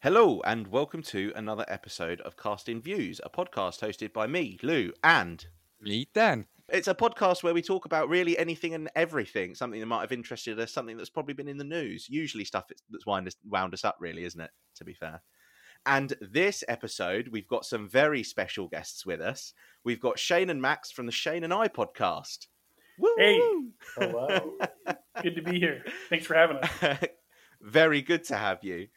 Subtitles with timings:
[0.00, 4.92] Hello, and welcome to another episode of Casting Views, a podcast hosted by me, Lou,
[5.04, 5.46] and
[5.80, 6.46] Me, Dan.
[6.68, 10.12] it's a podcast where we talk about really anything and everything, something that might have
[10.12, 13.36] interested us, something that's probably been in the news, usually stuff that's- that's wound us,
[13.44, 14.52] wound us up, really, isn't it?
[14.76, 15.22] To be fair.
[15.86, 19.54] And this episode, we've got some very special guests with us.
[19.88, 22.48] We've got Shayne and Max from the Shayne and I podcast.
[22.98, 23.08] Woo!
[23.16, 23.40] Hey.
[23.96, 24.58] Hello.
[25.22, 25.82] Good to be here.
[26.10, 26.98] Thanks for having us.
[27.62, 28.88] very good to have you.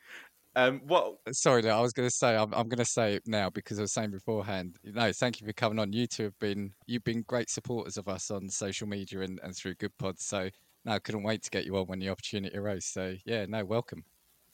[0.53, 3.23] Um, what Sorry, no, I was going to say I'm, I'm going to say it
[3.25, 4.79] now because I was saying beforehand.
[4.83, 5.93] No, thank you for coming on.
[5.93, 9.55] You two have been you've been great supporters of us on social media and, and
[9.55, 10.19] through Goodpods.
[10.19, 10.49] So
[10.83, 12.83] no, I couldn't wait to get you on when the opportunity arose.
[12.83, 14.03] So yeah, no, welcome.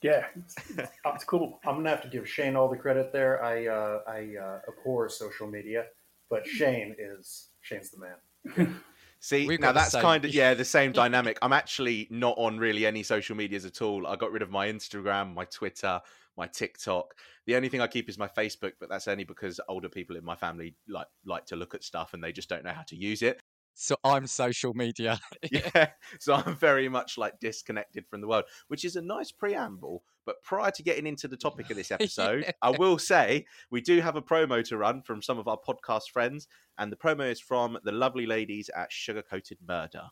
[0.04, 0.56] Yeah, it's,
[1.04, 1.60] it's cool.
[1.66, 3.44] I'm gonna have to give Shayne all the credit there.
[3.44, 5.86] I uh, I uh, abhor social media,
[6.30, 8.76] but Shayne is Shayne's the man.
[9.20, 11.40] See, We've now that's kind of yeah, the same dynamic.
[11.42, 14.06] I'm actually not on really any social medias at all.
[14.06, 16.00] I got rid of my Instagram, my Twitter,
[16.38, 17.16] my TikTok.
[17.48, 20.24] The only thing I keep is my Facebook, but that's only because older people in
[20.24, 22.96] my family like like to look at stuff and they just don't know how to
[22.96, 23.42] use it.
[23.74, 25.20] So I'm social media.
[25.52, 30.04] Yeah, so I'm very much like disconnected from the world, which is a nice preamble.
[30.28, 34.02] But prior to getting into the topic of this episode, I will say we do
[34.02, 36.48] have a promo to run from some of our podcast friends,
[36.78, 40.04] and the promo is from the lovely ladies at Sugar Coated Murder.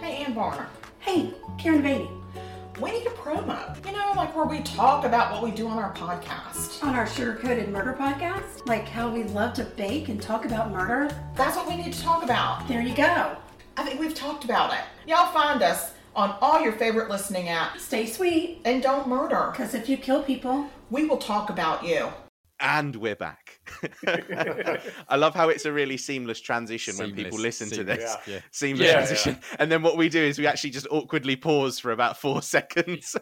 [0.00, 0.66] Hey, Ann Barner.
[0.98, 2.10] Hey, Karen Beatty.
[2.80, 3.86] We need a promo.
[3.86, 6.82] You know, like where we talk about what we do on our podcast.
[6.82, 10.72] On our Sugar Coated Murder podcast, like how we love to bake and talk about
[10.72, 11.14] murder.
[11.34, 12.66] That's what we need to talk about.
[12.66, 13.36] There you go.
[13.76, 14.80] I think we've talked about it.
[15.06, 17.78] Y'all find us on all your favorite listening apps.
[17.78, 19.50] Stay sweet, And don't murder.
[19.52, 22.08] because if you kill people, We will talk about you.
[22.60, 23.60] And we're back.
[25.08, 28.16] I love how it's a really seamless transition when people Seamless, listen to seamless, this.
[28.26, 28.40] Yeah.
[28.50, 29.38] Seamless Yeah, transition.
[29.60, 33.14] And then what we do is we actually just awkwardly pause for about four seconds.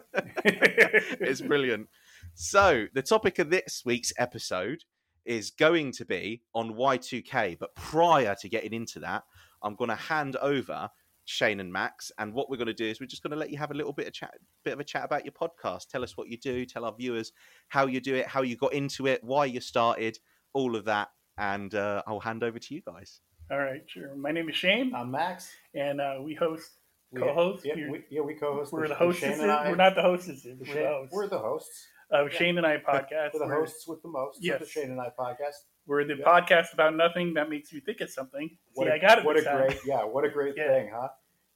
[0.43, 1.87] it's brilliant.
[2.33, 4.83] So, the topic of this week's episode
[5.23, 7.59] is going to be on Y2K.
[7.59, 9.23] But prior to getting into that,
[9.61, 10.89] I'm going to hand over
[11.27, 12.11] Shayne and Max.
[12.17, 13.73] And what we're going to do is we're just going to let you have a
[13.73, 14.33] little bit of chat,
[14.63, 15.87] bit of a chat about your podcast.
[15.89, 16.65] Tell us what you do.
[16.65, 17.31] Tell our viewers
[17.67, 20.17] how you do it, how you got into it, why you started,
[20.53, 21.09] all of that.
[21.37, 23.19] And uh, I'll hand over to you guys.
[23.51, 24.15] All right, sure.
[24.15, 25.49] My name is Shayne, I'm Max.
[25.75, 26.69] and uh, we host.
[27.11, 27.65] We, Co-host?
[27.65, 28.73] Yeah, You're- we, yeah, we co-host.
[28.73, 30.57] We're the hosts Shayne and I- We're not the hostesses.
[30.59, 31.13] We're Shayne- the hosts.
[31.15, 31.87] We're the hosts.
[32.13, 32.37] uh, yeah.
[32.37, 33.29] Shayne and I podcast.
[33.33, 34.39] We're the hosts with the most.
[34.41, 34.57] Yes.
[34.59, 34.73] Yes.
[34.73, 35.55] the Shayne and I podcast.
[35.87, 36.25] We're the Yeah.
[36.25, 38.55] podcast about nothing that makes you think of something.
[38.73, 39.25] What See, a, I got it.
[39.25, 39.65] What a time.
[39.67, 40.67] great, yeah, what a great Yeah.
[40.67, 41.09] thing, huh?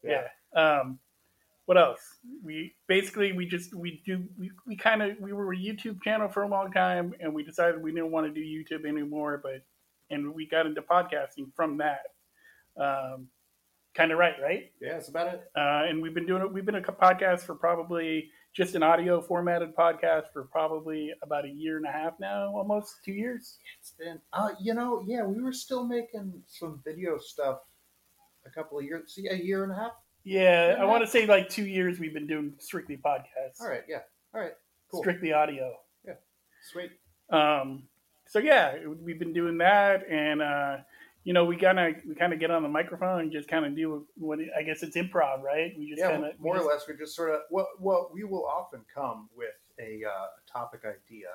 [0.03, 0.27] yeah.
[0.53, 0.99] Um,
[1.65, 1.99] what else?
[2.43, 6.27] We basically we just we do we, we kind of we were a YouTube channel
[6.27, 9.39] for a long time, and we decided we didn't want to do YouTube anymore.
[9.43, 9.63] But
[10.09, 12.01] and we got into podcasting from that.
[12.77, 13.27] Um,
[13.93, 14.71] kind of right, right?
[14.81, 15.49] Yeah, that's about it.
[15.55, 16.51] Uh, and we've been doing it.
[16.51, 21.49] We've been a podcast for probably just an audio formatted podcast for probably about a
[21.49, 23.57] year and a half now, almost two years.
[23.79, 27.59] It's been, uh, you know, yeah, we were still making some video stuff
[28.45, 29.91] a couple of years, see, a year and a half.
[30.23, 31.99] Yeah, I want to say like two years.
[31.99, 33.99] We've been doing strictly podcasts, All right, yeah,
[34.35, 34.53] all right,
[34.91, 35.73] cool, strictly audio.
[36.05, 36.13] Yeah,
[36.71, 36.91] sweet.
[37.29, 37.83] Um,
[38.27, 40.77] so yeah, we've been doing that, and uh,
[41.23, 43.65] you know, we kind of we kind of get on the microphone and just kind
[43.65, 45.73] of do what it, I guess it's improv, right?
[45.77, 48.23] We just yeah, kind of more or less, we just sort of well, well, we
[48.23, 49.49] will often come with
[49.79, 51.27] a uh, topic idea,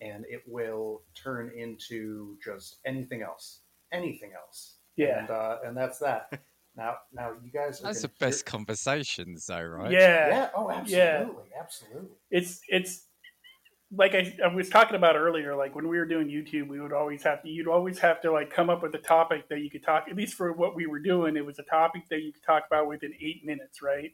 [0.00, 3.62] and it will turn into just anything else,
[3.92, 4.76] anything else.
[4.96, 6.40] Yeah, and uh, and that's that.
[6.76, 7.80] Now, now you guys.
[7.80, 9.90] Are That's the gonna best conversations, though, right?
[9.90, 10.50] yeah, Yeah.
[10.54, 11.60] Oh, absolutely, Yeah.
[11.60, 12.16] absolutely.
[12.30, 13.07] It's it's
[13.96, 15.56] like I, I was talking about earlier.
[15.56, 18.32] Like when we were doing YouTube, we would always have to you'd always have to
[18.32, 20.06] like come up with a topic that you could talk.
[20.10, 22.64] At least for what we were doing, it was a topic that you could talk
[22.66, 24.10] about within eight minutes, right?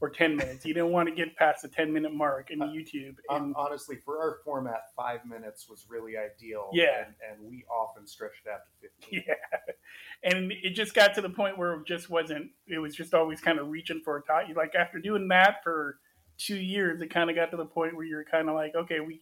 [0.00, 0.64] Or ten minutes.
[0.64, 3.16] You didn't want to get past the ten minute mark in Uh, YouTube.
[3.28, 6.70] And honestly, for our format, five minutes was really ideal.
[6.72, 7.04] Yeah.
[7.04, 9.24] and, and we often stretched it out to fifteen.
[9.28, 9.34] Yeah.
[10.22, 13.40] And it just got to the point where it just wasn't, it was just always
[13.40, 14.42] kind of reaching for a top.
[14.54, 15.96] Like after doing that for
[16.40, 19.00] two years, it kind of got to the point where you're kind of like, okay,
[19.00, 19.20] we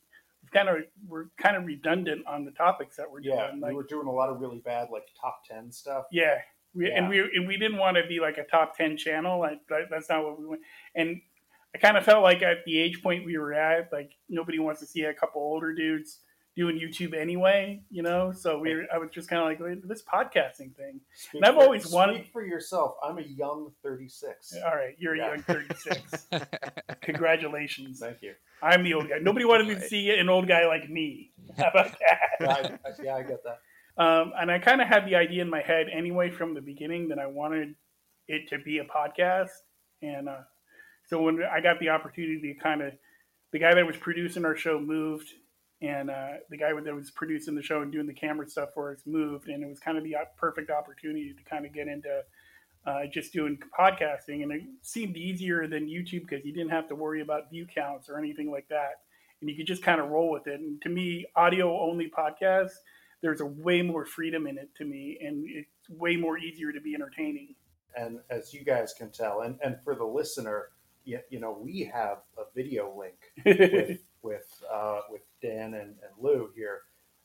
[0.53, 0.77] kind of,
[1.07, 3.61] we're kind of redundant on the topics that we're Yeah, doing.
[3.61, 6.05] we were doing a lot of really bad, like top ten stuff.
[6.13, 6.39] yeah.
[6.75, 9.41] We, And we and we didn't want to be like a top 10 channel.
[9.41, 10.61] Like that, that's not what we want.
[10.95, 11.21] And
[11.75, 14.81] I kind of felt like at the age point we were at, like nobody wants
[14.81, 16.19] to see a couple older dudes
[16.59, 18.33] doing YouTube anyway, you know?
[18.33, 21.01] So we, I was just kind of like, "Wait, this podcasting thing.
[21.15, 22.97] Speak And I've for- always wanted- Speak for yourself.
[23.03, 24.55] I'm a young thirty-six.
[24.67, 25.27] All right, you're Yeah.
[25.27, 26.27] a young 36.
[27.03, 28.01] Congratulations.
[28.01, 28.35] Thank you.
[28.63, 29.19] I'm the old guy.
[29.21, 31.31] Nobody wanted to see an old guy like me.
[31.57, 32.19] How about that?
[32.41, 33.59] Yeah, I, I- yeah, I get that.
[34.03, 37.09] Um, and I kind of had the idea in my head anyway from the beginning
[37.09, 37.75] that I wanted
[38.29, 39.49] it to be a podcast.
[40.03, 40.43] And uh,
[41.07, 42.93] so when I got the opportunity to kind of,
[43.53, 45.29] the guy that was producing our show moved,
[45.81, 48.93] and uh, the guy that was producing the show and doing the camera stuff for
[48.93, 52.23] us moved, and it was kind of the perfect opportunity to kind of get into
[52.87, 54.43] uh, just doing podcasting.
[54.43, 58.09] And it seemed easier than YouTube because you didn't have to worry about view counts
[58.09, 59.03] or anything like that.
[59.41, 60.59] And you could just kind of roll with it.
[60.59, 62.73] And to me, audio only podcasts,
[63.21, 66.81] there's a way more freedom in it to me, and it's way more easier to
[66.81, 67.55] be entertaining.
[67.97, 70.69] And as you guys can tell, and, and for the listener,
[71.05, 76.13] you, you know, we have a video link with with, uh, with Dan and, and
[76.19, 76.81] Lou here.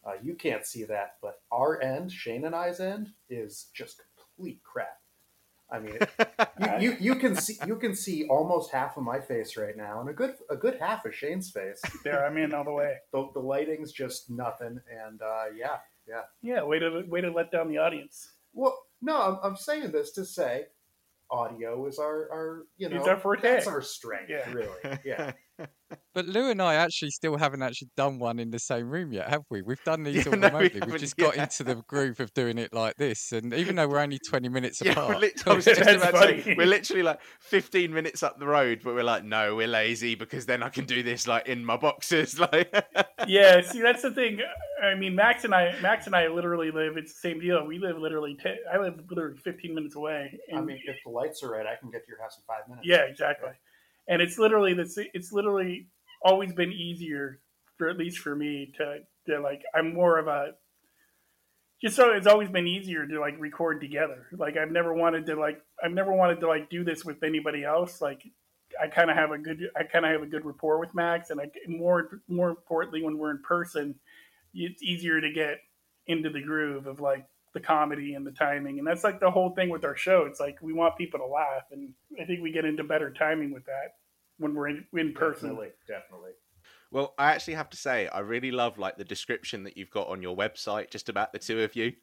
[0.06, 4.62] Uh, you can't see that, but our end, Shayne and I's end, is just complete
[4.64, 5.00] crap.
[5.72, 5.98] I mean,
[6.82, 10.02] you, you, you can see you can see almost half of my face right now,
[10.02, 11.82] and a good a good half of Shayne's face.
[12.04, 12.96] There, I'm in all the way.
[13.14, 16.64] The, the lighting's just nothing, and uh, yeah, yeah, yeah.
[16.64, 18.30] Way to way to let down the audience.
[18.54, 20.66] Well, no, I'm, I'm saying this to say,
[21.32, 23.42] audio is our our you know It's our forte.
[23.42, 24.52] that's our strength, Yeah.
[24.52, 25.00] really.
[25.06, 25.32] Yeah,
[26.14, 29.30] But Lou and I actually still haven't actually done one in the same room yet,
[29.30, 29.64] have we?
[29.64, 30.70] We've done these Yeah, all no, we remotely.
[30.74, 31.44] We've haven't, just got yeah.
[31.44, 34.82] into the groove of doing it like this, and even though we're only twenty minutes
[34.84, 38.40] Yeah, we're apart, I was just about to say, we're literally like 15 minutes up
[38.40, 41.48] the road, but we're like, no, we're lazy because then I can do this like
[41.48, 42.40] in my boxes.
[42.44, 42.74] Like,
[43.26, 44.40] yeah, see, that's the thing.
[44.84, 46.98] I mean, Max and I, Max and I literally live.
[46.98, 47.66] It's the same deal.
[47.66, 48.36] We live literally.
[48.36, 50.38] Ten, I live literally 15 minutes away.
[50.50, 52.44] And I mean, if the lights are right, I can get to your house in
[52.46, 52.86] five minutes.
[52.86, 53.52] yeah, exactly.
[54.08, 54.98] And it's literally this.
[55.14, 55.88] It's literally
[56.22, 57.40] always been easier,
[57.78, 59.64] for at least for me, to to like.
[59.74, 60.52] I'm more of a.
[61.82, 64.28] Just so it's always been easier to like record together.
[64.32, 67.64] Like I've never wanted to like I've never wanted to like do this with anybody
[67.64, 68.02] else.
[68.02, 68.22] Like
[68.82, 71.30] I kind of have a good I kind of have a good rapport with Max,
[71.30, 73.96] and I more more importantly when we're in person,
[74.54, 75.60] it's easier to get
[76.08, 79.52] into the groove of like the comedy and the timing, and that's like the whole
[79.52, 80.26] thing with our show.
[80.28, 83.54] It's like we want people to laugh, and I think we get into better timing
[83.54, 83.96] with that
[84.38, 85.50] when we're in, in person.
[85.50, 86.32] Definitely, definitely.
[86.92, 90.08] well, I actually have to say, I really love like the description that you've got
[90.08, 91.94] on your website just about the two of you,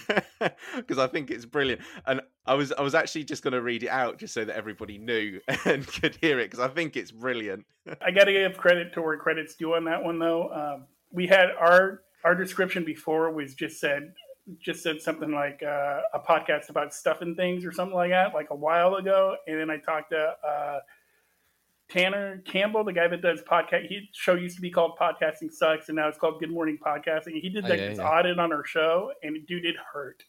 [0.76, 1.80] because I think it's brilliant.
[2.06, 4.54] And I was I was actually just going to read it out just so that
[4.54, 7.64] everybody knew and could hear it because I think it's brilliant.
[8.02, 10.50] I got to give credit to where credit's due on that one, though.
[10.50, 14.12] Um, we had our our description before was just said
[14.58, 18.34] just said something like uh, a podcast about stuff and things or something like that,
[18.34, 19.36] like a while ago.
[19.46, 20.80] And then I talked to uh,
[21.88, 23.88] Tanner Campbell, the guy that does podcast.
[23.88, 27.40] His show used to be called Podcasting Sucks, and now it's called Good Morning Podcasting.
[27.40, 28.08] He did Oh, like yeah, this yeah.
[28.08, 30.22] audit on our show, and dude, it hurt.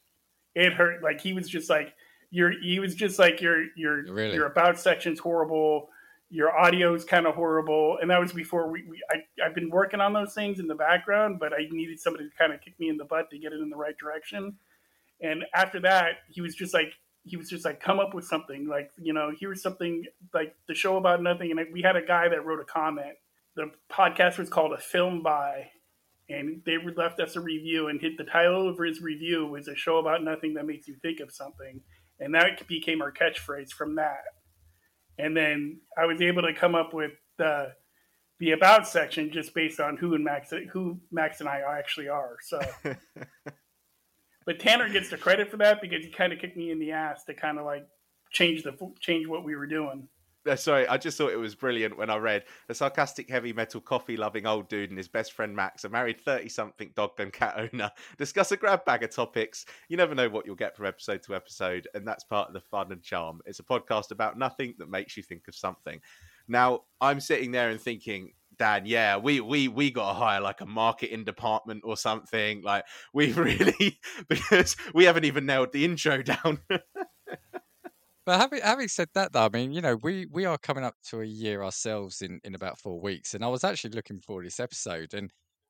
[0.56, 1.04] It hurt.
[1.04, 1.94] Like he was just like
[2.32, 2.52] you're.
[2.62, 4.34] He was just like your your Really?
[4.34, 5.90] your about section's horrible.
[6.34, 8.86] Your audio is kind of horrible, and that was before we.
[8.88, 12.30] we I, I've been working on those things in the background, but I needed somebody
[12.30, 14.56] to kind of kick me in the butt to get it in the right direction.
[15.22, 16.94] And after that, he was just like,
[17.24, 18.66] he was just like, come up with something.
[18.66, 21.52] Like, you know, here's something like the show about nothing.
[21.52, 23.16] And we had a guy that wrote a comment.
[23.58, 25.70] The podcast was called A Film By,
[26.30, 27.90] and they left us a review.
[27.90, 30.96] And hit the title of his review was a show about nothing that makes you
[31.02, 31.82] think of something.
[32.22, 34.24] And that became our catchphrase from that.
[35.22, 37.74] And then I was able to come up with the
[38.40, 42.38] the about section just based on who and Max who Max and I actually are.
[42.42, 42.60] So
[44.46, 46.92] but Tanner gets the credit for that because he kind of kicked me in the
[46.92, 47.86] ass to kind of like
[48.32, 50.08] change the change what we were doing.
[50.48, 53.80] Uh, Sorry, I just thought it was brilliant when I read a sarcastic heavy metal
[53.80, 57.32] coffee loving old dude and his best friend Max, a married 30 something dog and
[57.32, 59.66] cat owner, discuss a grab bag of topics.
[59.88, 62.62] You never know what you'll get from episode to episode, and that's part of the
[62.62, 63.42] fun and charm.
[63.46, 66.02] It's a podcast about nothing that makes you think of something.
[66.48, 70.62] Now, I'm sitting there and thinking, Dan, yeah, we we we got to hire like
[70.62, 72.62] a marketing department or something.
[72.62, 76.60] Like we've really because we haven't even nailed the intro down.
[78.32, 80.96] But having having said that, though, I mean, you know, we we are coming up
[81.10, 84.42] to a year ourselves in in about four weeks, and I was actually looking for
[84.42, 85.30] this episode, and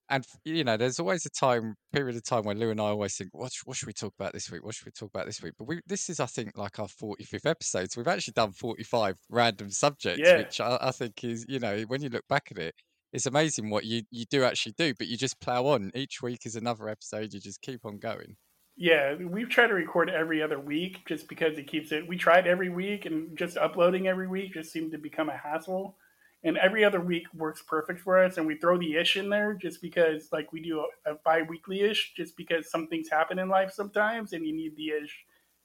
[0.09, 3.17] and you know, there's always a time period of time when Lou and I always
[3.17, 4.63] think, what what should we talk about this week?
[4.63, 5.53] What should we talk about this week?
[5.57, 9.17] But we this is, I think, like our 45th episode, so we've actually done 45
[9.31, 10.37] random subjects, Yeah.
[10.37, 12.75] which I, I think is, you know, when you look back at it.
[13.11, 15.91] It's amazing what you, you do actually do, but you just plow on.
[15.95, 17.33] Each week is another episode.
[17.33, 18.37] You just keep on going.
[18.81, 22.07] Yeah, we've tried to record every other week just because it keeps it.
[22.07, 25.97] We tried every week, and just uploading every week just seemed to become a hassle.
[26.43, 29.53] And every other week works perfect for us, and we throw the ish in there
[29.53, 33.49] just because, like, we do a, a bi-weekly ish, just because some things happen in
[33.49, 35.15] life sometimes, and you need the ish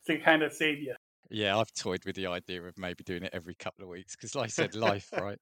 [0.08, 0.94] to kind of save you.
[1.30, 4.34] Yeah, I've toyed with the idea of maybe doing it every couple of weeks because,
[4.34, 5.38] like I said, life, right?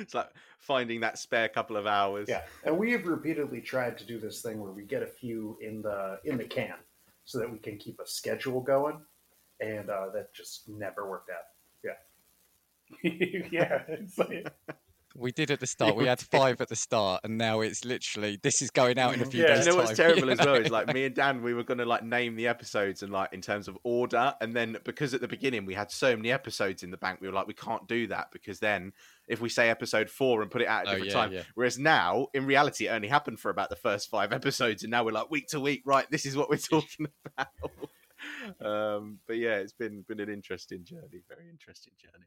[0.00, 2.26] it's like finding that spare couple of hours.
[2.28, 5.56] Yeah, and we have repeatedly tried to do this thing where we get a few
[5.60, 6.74] in the in the can
[7.28, 8.98] so that we can keep a schedule going,
[9.60, 11.44] and uh, that just never worked out.
[13.52, 14.50] yeah, it's like,
[15.16, 15.96] We did at the start.
[15.96, 19.22] We had five at the start, and now it's literally this is going out in
[19.22, 19.54] a few Yeah.
[19.54, 19.66] days.
[19.66, 20.54] you know what's time, terrible you as well know?
[20.54, 23.40] is like me and Dan, we were gonna like name the episodes and like in
[23.40, 26.90] terms of order, and then because at the beginning we had so many episodes in
[26.90, 28.92] the bank, we were like, we can't do that because then
[29.28, 31.32] if we say episode four and put it out at a Oh, different yeah, time,
[31.32, 31.42] yeah.
[31.54, 35.04] whereas now in reality it only happened for about the first five episodes, and now
[35.04, 36.06] we're like week to week, right?
[36.10, 37.48] This is what we're talking about.
[38.64, 42.26] um, but yeah, it's been been an interesting journey, very interesting journey.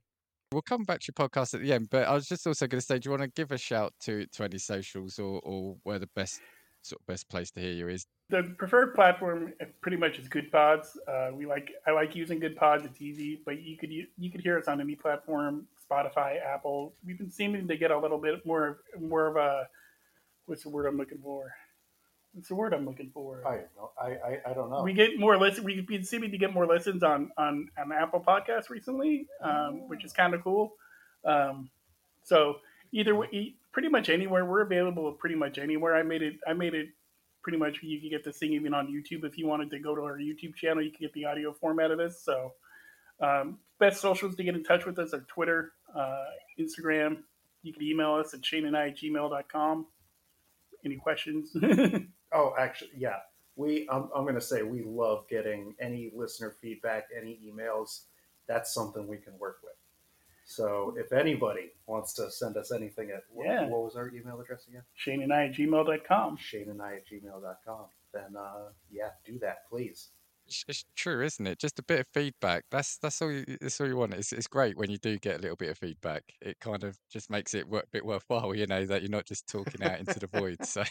[0.52, 2.82] We'll come back to your podcast at the end, but I was just also going
[2.82, 5.78] to say, do you want to give a shout to to any socials or or
[5.84, 6.42] where the best
[6.82, 8.06] sort of best place to hear you is?
[8.32, 10.96] the preferred platform uh, pretty much is Goodpods.
[11.08, 12.86] Uh, we like I like using Goodpods.
[12.86, 16.94] It's easy, but you could you could hear us on any platform, Spotify, Apple.
[17.06, 19.68] We've been seeming to get a little bit more more of a
[20.46, 21.54] what's the word I'm looking for?
[22.34, 23.46] What's the word I'm looking for?
[23.46, 23.92] I don't.
[24.02, 24.84] I I, I don't know.
[24.84, 25.64] We get more listen.
[25.64, 30.06] We've been seeming to get more listens on on, on Apple Podcasts recently, um, which
[30.06, 30.74] is kind of cool.
[31.26, 31.70] Um,
[32.24, 32.56] so
[32.94, 35.12] either way, pretty much anywhere we're available.
[35.14, 35.96] Pretty much anywhere.
[35.96, 36.36] I made it.
[36.48, 36.88] I made it
[37.44, 37.80] pretty much.
[37.82, 40.18] You can get this thing even on YouTube if you wanted to go to our
[40.18, 40.82] YouTube channel.
[40.82, 42.24] You can get the audio format of this.
[42.24, 42.54] So
[43.20, 46.26] um, best socials to get in touch with us are Twitter, uh,
[46.60, 47.18] Instagram.
[47.62, 49.86] You can email us at shayne and I at gmail.com.
[50.84, 51.56] Any questions?
[52.34, 53.18] Oh, actually, yeah.
[53.56, 58.04] We I'm, I'm going to say we love getting any listener feedback, any emails.
[58.48, 59.74] That's something we can work with.
[60.46, 63.68] So if anybody wants to send us anything at what, Yeah.
[63.68, 64.82] what was our email address again?
[64.96, 66.38] Shayne and I at gmail.com.
[66.38, 67.86] Shayne and I at gmail.com.
[68.14, 70.10] Then uh, yeah, do that, please.
[70.68, 71.60] It's, true, isn't it?
[71.60, 72.66] Just a bit of feedback.
[72.72, 73.32] That's that's all.
[73.32, 74.14] You, that's all you want.
[74.14, 76.24] It's it's great when you do get a little bit of feedback.
[76.42, 78.54] It kind of just makes it work, a bit worthwhile.
[78.56, 80.58] You know that you're not just talking out into the void.
[80.66, 80.84] So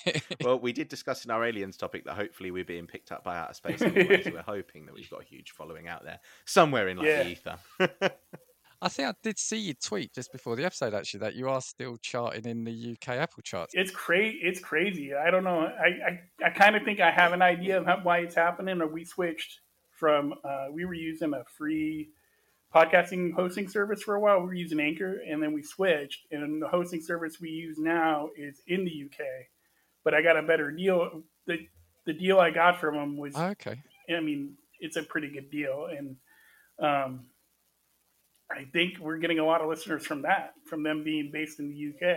[0.43, 3.38] Well, we did discuss in our aliens topic that hopefully we're being picked up by
[3.38, 6.88] outer space anyway, so we're hoping that we've got a huge following out there somewhere
[6.88, 7.23] in like Yeah.
[7.23, 7.59] the ether.
[8.82, 11.60] I think I did see you tweet just before the episode actually that you are
[11.60, 13.75] still charting in the UK Apple charts.
[13.75, 14.38] it's crazy.
[14.42, 15.14] It's crazy.
[15.14, 15.60] I don't know.
[15.60, 15.87] I
[16.44, 18.80] I, I kind of think I have an idea of how, why it's happening.
[18.80, 19.60] Or we switched
[19.90, 22.08] from uh, we were using a free
[22.75, 24.40] podcasting hosting service for a while.
[24.40, 26.26] We were using Anchor, and then we switched.
[26.30, 29.26] And the hosting service we use now is in the UK,
[30.04, 31.22] but I got a better deal.
[31.46, 31.68] the
[32.06, 33.82] The deal I got from them was Oh, okay.
[34.08, 36.16] I mean, it's a pretty good deal, and
[36.78, 37.26] um,
[38.50, 41.71] I think we're getting a lot of listeners from that, from them being based in
[41.71, 42.16] the UK,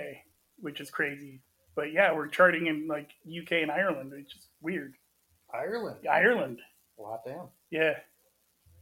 [0.60, 1.42] which is crazy.
[1.76, 4.96] But yeah, we're charting in like UK and Ireland, which is weird.
[5.54, 6.08] Ireland.
[6.12, 6.60] Ireland,
[6.98, 7.48] Well, hot damn.
[7.70, 7.94] yeah,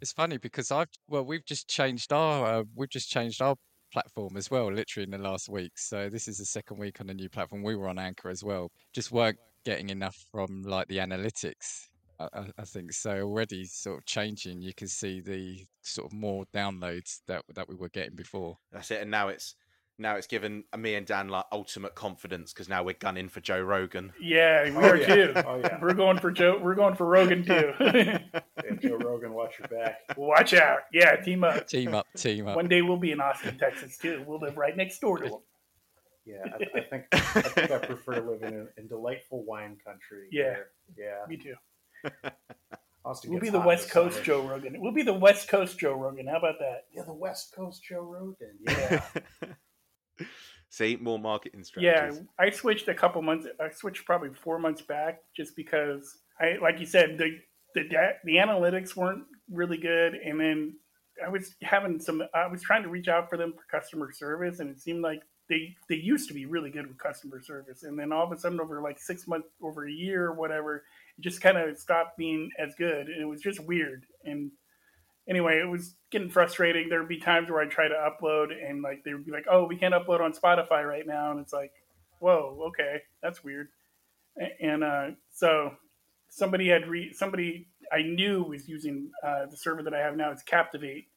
[0.01, 3.55] It's funny because I've well, we've just changed our uh, we've just changed our
[3.91, 5.73] platform as well, literally in the last week.
[5.77, 7.63] So this is the second week on the new platform.
[7.63, 8.71] We were on Anchor as well.
[8.93, 11.87] Just weren't getting enough from like the analytics.
[12.33, 13.11] I, I, I think so.
[13.21, 14.61] Already sort of changing.
[14.61, 18.57] You can see the sort of more downloads that that we were getting before.
[18.71, 19.01] That's it.
[19.01, 19.55] And now it's
[19.97, 23.61] now it's given me and Dan like ultimate confidence because now we're gunning for Joe
[23.61, 24.13] Rogan.
[24.19, 25.05] yeah, we Oh, are yeah.
[25.15, 25.33] too.
[25.45, 25.77] Oh, yeah.
[25.81, 26.57] We're going for Joe.
[26.61, 27.73] We're going for Rogan too.
[28.63, 30.01] Hey, Joe Rogan, watch your back.
[30.17, 30.81] Watch out!
[30.93, 31.67] Yeah, team up.
[31.67, 32.55] Team up, team up.
[32.55, 34.23] One day we'll be in Austin, Texas too.
[34.27, 35.39] We'll live right next door to them.
[36.25, 40.27] Yeah, I, I think I think I prefer living in, in delightful wine country.
[40.31, 40.43] Yeah.
[40.43, 41.25] where- yeah.
[41.27, 41.55] Me too.
[43.03, 44.25] Austin We'll be the West Coast summer.
[44.25, 44.79] Joe Rogan.
[44.79, 46.27] We'll be the West Coast Joe Rogan.
[46.27, 46.85] How about that?
[46.93, 48.57] Yeah, the West Coast Joe Rogan.
[48.67, 50.25] Yeah.
[50.69, 52.19] See, more marketing strategies.
[52.19, 52.23] Yeah.
[52.39, 53.45] I switched a couple months.
[53.59, 57.39] I switched probably four months back, just because I, like you said, the
[57.75, 60.77] the da- the analytics weren't really good, and then
[61.25, 62.23] I was having some.
[62.33, 65.19] I was trying to reach out for them for customer service, and it seemed like
[65.51, 68.39] they they used to be really good with customer service, and then all of a
[68.39, 70.77] sudden, over like six months, over a year or whatever,
[71.17, 74.05] it just kind of stopped being as good, and it was just weird.
[74.23, 74.51] And
[75.27, 76.87] anyway, it was getting frustrating.
[76.87, 79.45] There would be times where I'd try to upload, and like they would be like,
[79.51, 81.73] "Oh, we can't upload on Spotify right now," and it's like,
[82.19, 83.67] "Whoa, okay, that's weird."
[84.61, 85.73] And uh, so
[86.29, 90.31] somebody had re- somebody I knew was using uh, the server that I have now.
[90.31, 91.07] It's Captivate,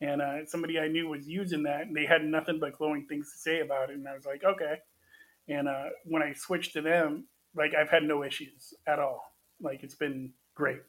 [0.00, 3.32] and uh, somebody I knew was using that, and they had nothing but glowing things
[3.32, 3.96] to say about it.
[3.96, 4.76] And I was like, okay.
[5.48, 9.22] And uh, when I switched to them, like I've had no issues at all.
[9.60, 10.80] Like it's been great.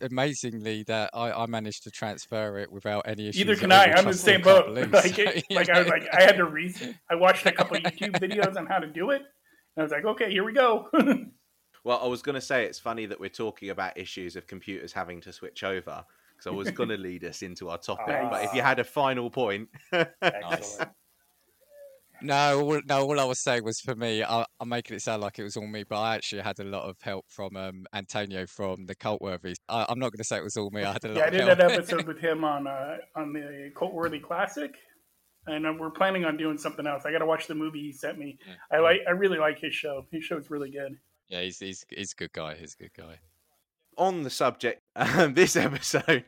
[0.00, 3.40] Amazingly, that I, I managed to transfer it without any issues.
[3.42, 3.92] Either can that I.
[3.92, 4.66] I'm in the same can't boat.
[4.74, 4.92] believe.
[4.92, 6.96] like, So, it, you like I was like, I had to read.
[7.10, 10.04] I watched a couple YouTube videos on how to do it, and I was like,
[10.04, 10.88] okay, here we go.
[11.84, 14.92] Well, I was going to say it's funny that we're talking about issues of computers
[14.92, 16.04] having to switch over
[16.42, 18.08] because I was going to lead us into our topic.
[18.08, 18.30] Nice.
[18.30, 19.68] But if you had a final point,
[20.22, 20.90] Excellent.
[22.24, 23.00] No, all, no.
[23.02, 24.22] All I was saying was for me.
[24.22, 26.64] I, I'm making it sound like it was all me, but I actually had a
[26.64, 29.56] lot of help from um, Antonio from the Cultworthy.
[29.68, 30.84] I, I'm not going to say it was all me.
[30.84, 31.58] I had a lot Yeah, I did help.
[31.58, 34.72] that episode with him on uh, on the Cultworthy Classic,
[35.48, 37.02] and uh, we're planning on doing something else.
[37.04, 38.38] I got to watch the movie he sent me.
[38.70, 39.00] I like.
[39.08, 40.06] I really like his show.
[40.12, 40.96] His show's really good.
[41.28, 42.54] yeah, he's, he's he's a good guy.
[42.54, 43.18] He's a good guy.
[43.96, 46.24] On the subject, um, this episode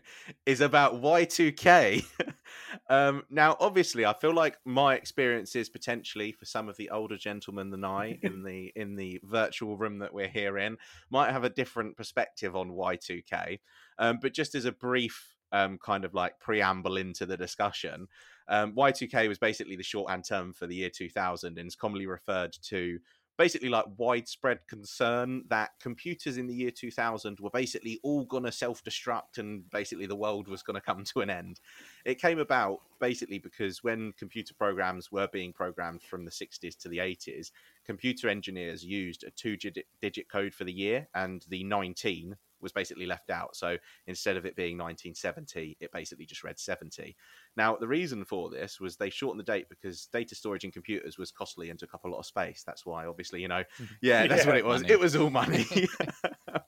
[0.47, 2.05] is about Y2K.
[2.89, 7.71] um, now, obviously, I feel like my experiences potentially for some of the older gentlemen
[7.71, 10.77] than I in the in the virtual room that we're here in
[11.11, 13.59] might have a different perspective on Y2K.
[13.99, 18.09] Um, but just as a brief um, kind of like preamble into the discussion,
[18.49, 22.57] um, Y2K was basically the shorthand term for the year 2000 and is commonly referred
[22.65, 22.99] to
[23.37, 28.53] basically like widespread concern that computers in the year 2000 were basically all going to
[28.53, 31.61] self-destruct and basically the world was going to come to an end.
[32.05, 36.89] It came about basically because when computer programs were being programmed from the 60s to
[36.89, 37.51] the 80s
[37.85, 43.07] computer engineers used a two digit code for the year and the 19 was basically
[43.07, 43.77] left out so
[44.09, 47.15] instead of it being 1970 it basically just read 70
[47.57, 51.19] now, the reason for this was they shortened the date because data storage in computers
[51.19, 52.65] was costly and took up a lot of space.
[52.67, 53.63] That's why, obviously, you know,
[54.03, 54.49] yeah, that's Yeah.
[54.51, 54.83] what it was.
[54.83, 54.93] Money.
[54.93, 55.67] It was all money.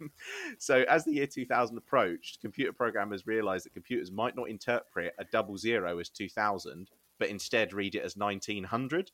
[0.01, 0.11] Um,
[0.59, 5.25] so, as the year 2000 approached, computer programmers realized that computers might not interpret a
[5.25, 9.13] double zero as 2000, but instead read it as 1900.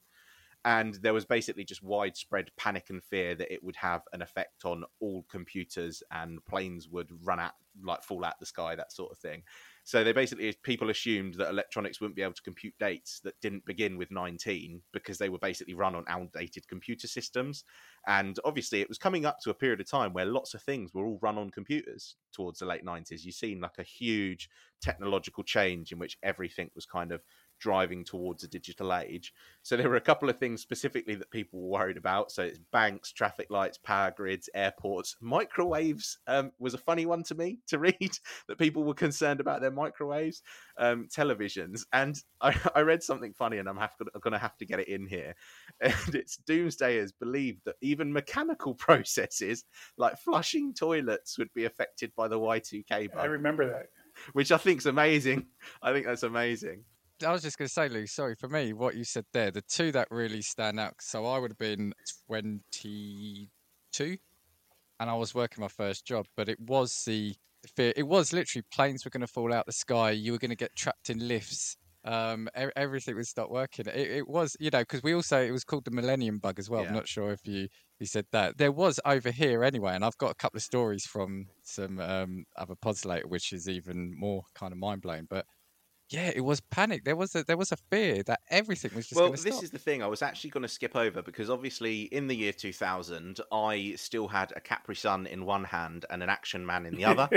[0.64, 4.64] And there was basically just widespread panic and fear that it would have an effect
[4.64, 7.52] on all computers and planes would run out,
[7.82, 9.42] like fall out the sky, that sort of thing.
[9.84, 13.66] So they basically people assumed that electronics wouldn't be able to compute dates that didn't
[13.66, 17.64] begin with 19 because they were basically run on outdated computer systems.
[18.06, 20.94] And obviously, it was coming up to a period of time where lots of things
[20.94, 23.24] were all run on computers towards the late 90s.
[23.24, 24.48] You've seen like a huge
[24.80, 27.22] technological change in which everything was kind of
[27.62, 29.32] driving towards a digital age.
[29.62, 32.32] So there were a couple of things specifically that people were worried about.
[32.32, 36.18] So it's banks, traffic lights, power grids, airports, microwaves.
[36.26, 39.70] Um, was a funny one to me to read that people were concerned about their
[39.70, 40.42] microwaves,
[40.76, 43.88] um, televisions, and I, I read something funny, and I'm, I'm
[44.20, 45.34] going to have to get it in here.
[45.80, 49.64] And it's doomsdayers believed that even mechanical processes
[49.96, 53.86] like flushing toilets would be affected by the Y2K I bug, remember that.
[54.32, 55.46] which I think is amazing.
[55.82, 56.84] I think that's amazing.
[57.22, 59.62] I was just going to say, Lou, sorry for me, what you said there, the
[59.62, 60.94] two that really stand out.
[61.00, 61.92] So I would have been
[62.26, 64.16] 22
[65.00, 67.34] and I was working my first job, but it was the
[67.74, 67.92] fear.
[67.96, 70.10] It was literally planes were going to fall out the sky.
[70.12, 71.76] You were going to get trapped in lifts.
[72.04, 73.86] Um, everything would stop working.
[73.86, 76.68] It, it was, you know, because we also, it was called the Millennium Bug as
[76.68, 76.82] well.
[76.82, 76.88] Yeah.
[76.88, 77.68] I'm not sure if you,
[78.00, 78.58] you said that.
[78.58, 82.44] There was over here anyway, and I've got a couple of stories from some um,
[82.56, 85.26] other pods later, which is even more kind of mind blowing.
[85.30, 85.46] But
[86.12, 87.04] yeah, it was panic.
[87.04, 89.54] There was a there was a fear that everything was just well, going to this
[89.54, 89.64] stop.
[89.64, 90.02] is the thing.
[90.02, 94.28] I was actually going to skip over because obviously in the year 2000, I still
[94.28, 97.28] had a Capri Sun in one hand and an Action Man in the other.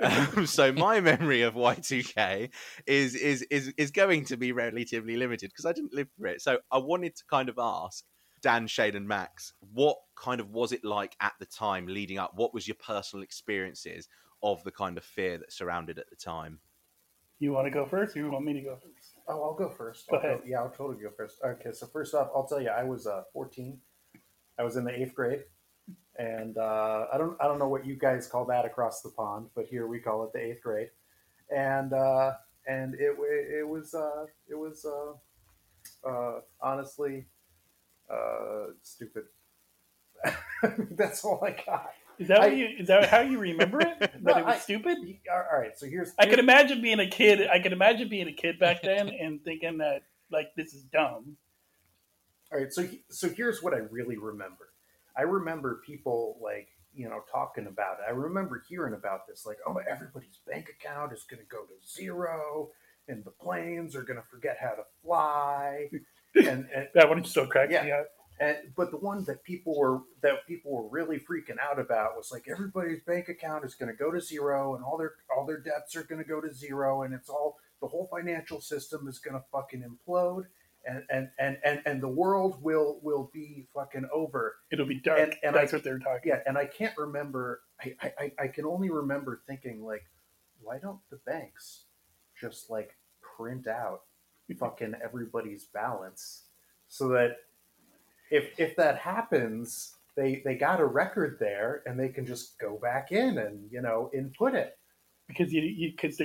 [0.00, 2.50] um, so my memory of Y2K
[2.86, 6.42] is is is is going to be relatively limited because I didn't live for it.
[6.42, 8.04] So I wanted to kind of ask
[8.42, 12.32] Dan, Shayne, and Max, what kind of was it like at the time leading up?
[12.34, 14.08] What was your personal experiences
[14.42, 16.58] of the kind of fear that surrounded at the time?
[17.40, 19.12] You want to go first, or you want me to go first?
[19.28, 20.08] Oh, I'll go first.
[20.08, 20.40] Go I'll ahead.
[20.46, 21.40] yeah, I'll totally go first.
[21.44, 23.78] Okay, so first off, I'll tell you, I was uh, 14.
[24.58, 25.42] I was in the eighth grade,
[26.16, 29.48] and uh, I don't I don't know what you guys call that across the pond,
[29.56, 30.90] but here we call it the eighth grade.
[31.54, 32.34] And uh,
[32.68, 37.26] and it it was uh, it was uh, uh, honestly
[38.10, 39.24] uh, stupid.
[40.92, 41.90] That's all I got.
[42.18, 43.98] Is that I- what you, is that how you remember it?
[44.00, 44.98] That No, it was I- stupid?
[45.32, 47.46] All right, so here's I could imagine being a kid.
[47.48, 51.36] I could imagine being a kid back then and thinking that like this is dumb.
[52.52, 54.68] All right, so so here's what I really remember.
[55.16, 58.04] I remember people like you know talking about it.
[58.08, 61.74] I remember hearing about this, like, oh, everybody's bank account is going to go to
[61.86, 62.70] zero,
[63.08, 65.88] and the planes are going to forget how to fly,
[66.36, 68.00] and, and That one still cracks me Yeah.
[68.00, 68.06] up.
[68.40, 72.30] And but the one that people were that people were really freaking out about was
[72.32, 75.60] like everybody's bank account is going to go to zero, and all their all their
[75.60, 79.18] debts are going to go to zero, and it's all the whole financial system is
[79.18, 80.44] going to fucking implode.
[80.86, 85.18] And, and, and, and, and the world will will be fucking over It'll be dark.
[85.18, 86.20] And- and That's I- what they're talking.
[86.32, 87.62] yeah, and I can't remember.
[87.80, 90.04] I, I, I- I can only remember thinking like,
[90.60, 91.84] why don't the banks
[92.38, 92.96] just like
[93.38, 94.02] print out
[94.58, 96.42] fucking everybody's balance
[96.88, 97.36] so that
[98.30, 102.78] if if that happens, they they got a record there and they can just go
[102.80, 104.78] back in and you know input it.
[105.28, 106.20] because you because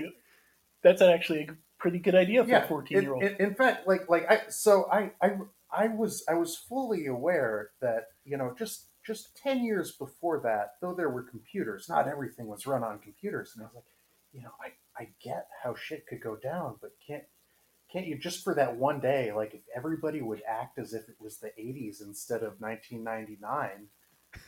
[0.83, 3.23] that's actually a pretty good idea for a fourteen year old.
[3.23, 5.38] In, in, fact, like like I so I I
[5.71, 10.75] I was I was fully aware that you know just just ten years before that,
[10.81, 13.85] though there were computers, not everything was run on computers, and I was like,
[14.33, 17.23] you know, I I get how shit could go down, but can't
[17.91, 21.15] can't you just for that one day, like if everybody would act as if it
[21.19, 23.88] was the 80s instead of 1999,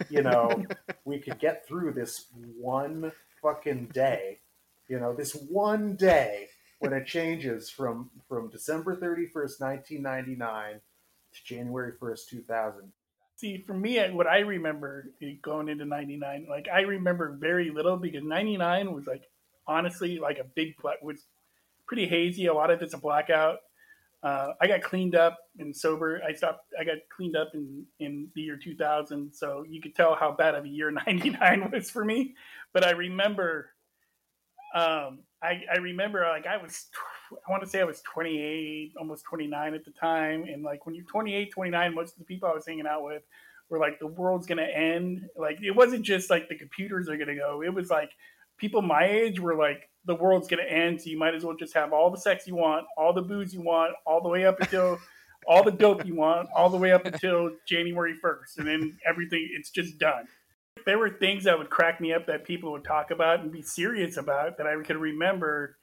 [0.10, 0.64] you know,
[1.06, 2.28] we could get through this
[2.58, 4.40] one fucking day,
[4.88, 6.48] you know, this one day
[6.80, 10.82] when it changes from from December 31st, 1999
[11.34, 12.92] to January 1st, 2000.
[13.38, 17.98] See, for me, what I remember eh, going into 99, like I remember very little
[17.98, 19.24] because 99 was like
[19.66, 21.26] honestly like a big was
[21.92, 22.46] pretty hazy.
[22.46, 23.58] A lot of it's a blackout.
[24.24, 26.22] Uh, I got cleaned up and sober.
[26.26, 26.72] I stopped.
[26.80, 30.56] I got cleaned up in in the year 2000, so you could tell how bad
[30.56, 32.34] of a year 99 was for me.
[32.72, 33.72] But I remember,
[34.74, 36.86] um, I, I remember like I was,
[37.46, 40.96] I want to say I was 28, almost 29 at the time, and like when
[40.96, 43.24] you're 28, 29, most of the people I was hanging out with
[43.68, 45.28] were like the world's gonna end.
[45.36, 47.62] Like it wasn't just like the computers are gonna go.
[47.62, 48.12] It was like
[48.58, 51.56] people my age were like the world's going to end, so you might as well
[51.56, 54.46] just have all the sex you want, all the booze you want, all the way
[54.46, 55.00] up until
[55.48, 58.58] all the dope you want, all the way up until January 1st.
[58.58, 60.28] And then everything, it's just done.
[60.86, 63.62] There were things that would crack me up that people would talk about and be
[63.62, 65.76] serious about that I could remember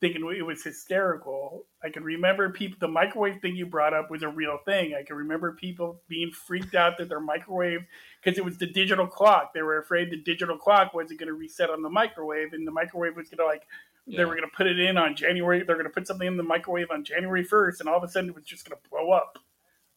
[0.00, 1.64] thinking it was hysterical.
[1.82, 2.76] I can remember people.
[2.80, 4.94] The microwave thing you brought up was a real thing.
[4.94, 7.86] I can remember people being freaked out that their microwave,
[8.22, 9.54] because it was the digital clock.
[9.54, 12.72] They were afraid the digital clock wasn't going to reset on the microwave, and the
[12.72, 13.66] microwave was going to like
[14.06, 14.18] yeah.
[14.18, 15.62] they were going to put it in on January.
[15.62, 18.08] They're going to put something in the microwave on January first, and all of a
[18.08, 19.38] sudden it was just going to blow up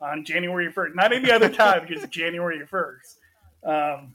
[0.01, 0.95] on January first.
[0.95, 3.17] Not any other time, just January first.
[3.63, 4.13] Um,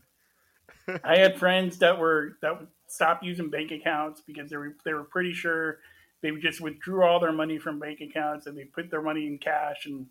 [1.02, 5.04] I had friends that were that stop using bank accounts because they were they were
[5.04, 5.78] pretty sure
[6.22, 9.38] they just withdrew all their money from bank accounts and they put their money in
[9.38, 10.06] cash and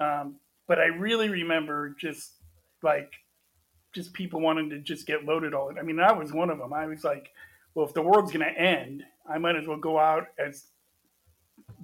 [0.00, 2.32] um, but I really remember just
[2.82, 3.12] like
[3.92, 5.72] just people wanting to just get loaded all.
[5.78, 6.72] I mean, I was one of them.
[6.72, 7.30] I was like,
[7.74, 10.64] well, if the world's going to end, I might as well go out as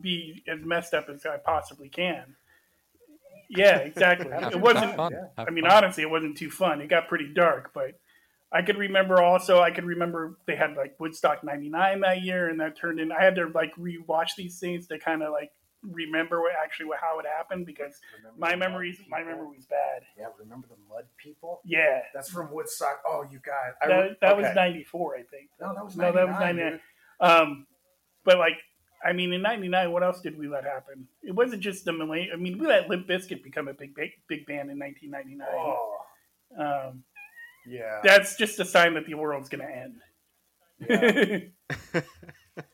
[0.00, 2.34] be as messed up as I possibly can.
[3.50, 4.28] Yeah, exactly.
[4.32, 4.98] it wasn't.
[4.98, 6.80] I mean, honestly, it wasn't too fun.
[6.80, 7.98] It got pretty dark, but
[8.50, 9.60] I could remember also.
[9.60, 13.12] I could remember they had like Woodstock '99 that year, and that turned in.
[13.12, 15.50] I had to like rewatch these things to kind of like
[15.82, 20.02] remember what actually what, how it happened because remember my memories my memory was bad.
[20.18, 21.60] Yeah, remember the mud people?
[21.64, 23.02] Yeah, that's from Woodstock.
[23.06, 24.42] Oh, you guys, that, that okay.
[24.42, 25.50] was '94, I think.
[25.60, 26.80] No, that was 99, no, that was '99.
[27.20, 27.66] Um,
[28.24, 28.56] but like,
[29.04, 31.06] I mean, in '99, what else did we let happen?
[31.22, 32.30] It wasn't just the millennium.
[32.32, 35.46] I mean, we let Limp Bizkit become a big big, big band in 1999.
[35.52, 35.96] Oh.
[36.58, 37.04] Um,
[37.68, 38.00] yeah.
[38.02, 41.50] That's just a sign that the world's going to end.
[41.94, 42.00] Yeah.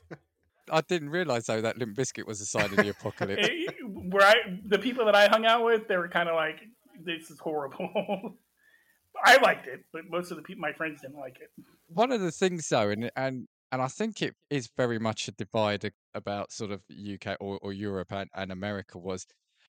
[0.71, 3.49] I didn't realize though that Limp Bizkit was a sign of the apocalypse.
[3.83, 6.61] Where I, the people that I hung out with, they were kind of like,
[7.03, 8.37] "This is horrible."
[9.25, 11.51] I liked it, but most of the people, my friends, didn't like it.
[11.89, 15.33] One of the things, though, and and and I think it is very much a
[15.33, 19.27] divide about sort of UK or, or Europe and, and America was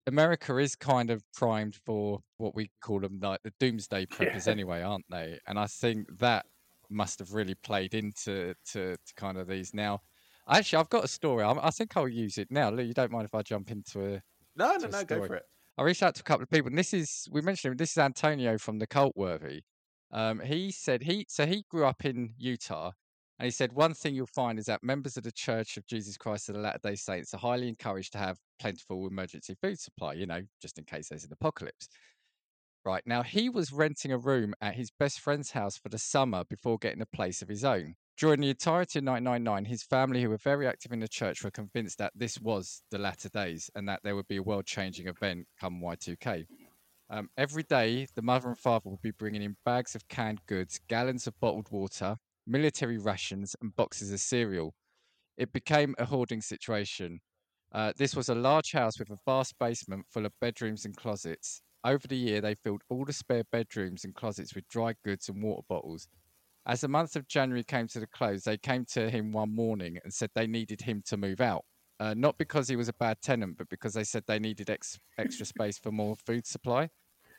[0.08, 4.52] America is kind of primed for what we call them like the doomsday preppers yeah.
[4.52, 5.40] anyway, aren't they?
[5.48, 6.46] And I think that
[6.90, 9.74] must have really played into to, to kind of these.
[9.74, 10.02] Now,
[10.50, 11.44] actually, I've got a story.
[11.44, 12.70] I, I think I'll use it now.
[12.70, 14.22] Lou, you don't mind if I jump into a
[14.56, 15.44] no, no, no, go for it.
[15.78, 17.78] I reached out to a couple of people, and this is we mentioned him.
[17.78, 19.64] This is Antonio from the Cult Worthy.
[20.12, 22.92] Um, he said he so he grew up in Utah,
[23.38, 26.16] and he said, one thing you'll find is that members of the Church of Jesus
[26.16, 30.14] Christ of the Latter day Saints are highly encouraged to have plentiful emergency food supply,
[30.14, 31.90] you know, just in case there's an apocalypse.
[32.86, 33.04] Right.
[33.06, 36.78] Now, he was renting a room at his best friend's house for the summer before
[36.78, 37.96] getting a place of his own.
[38.18, 41.52] During the entirety of 1999, his family, who were very active in the church, were
[41.52, 45.08] convinced that this was the latter days and that there would be a world changing
[45.08, 46.46] event come Y2K.
[47.10, 50.80] Um, every day, the mother and father would be bringing in bags of canned goods,
[50.88, 54.74] gallons of bottled water, military rations, and boxes of cereal.
[55.38, 57.20] It became a hoarding situation.
[57.72, 61.62] Uh, this was a large house with a vast basement full of bedrooms and closets.
[61.84, 65.44] Over the year, they filled all the spare bedrooms and closets with dry goods and
[65.44, 66.08] water bottles.
[66.66, 70.00] As the month of January came to the close, they came to him one morning
[70.04, 71.64] and said they needed him to move out.
[72.00, 75.00] Uh, not because he was a bad tenant, but because they said they needed ex-
[75.18, 76.90] extra space for more food supply.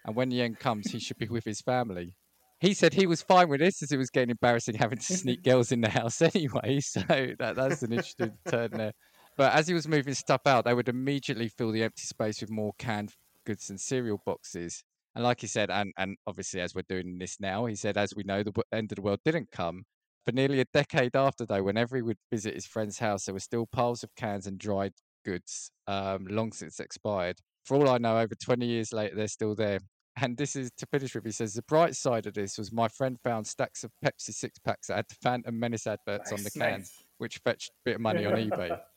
[0.05, 2.15] And when the end comes, he should be with his family
[2.61, 5.43] he said he was fine with this as it was getting embarrassing having to sneak
[5.45, 6.81] girls in the house anyway.
[6.81, 7.01] So
[7.39, 8.93] that, that's an interesting turn there.
[9.37, 12.51] But as he was moving stuff out, they would immediately fill the empty space with
[12.51, 13.13] more canned
[13.45, 14.83] goods and cereal boxes.
[15.15, 18.15] And like he said, and, and obviously as we're doing this now, he said, as
[18.15, 19.85] we know, the end of the world didn't come.
[20.25, 23.41] For nearly a decade after, though, whenever he would visit his friend's house, there were
[23.41, 24.93] still piles of cans and dried
[25.25, 27.39] goods, um, long since expired.
[27.65, 29.79] For all I know, over 20 years later, they're still there.
[30.21, 31.25] And this is to finish with.
[31.25, 34.59] He says the bright side of this was my friend found stacks of Pepsi six
[34.59, 37.05] packs that had the Phantom Menace adverts on the Nice, can, nice.
[37.19, 38.79] which fetched a bit of money on eBay.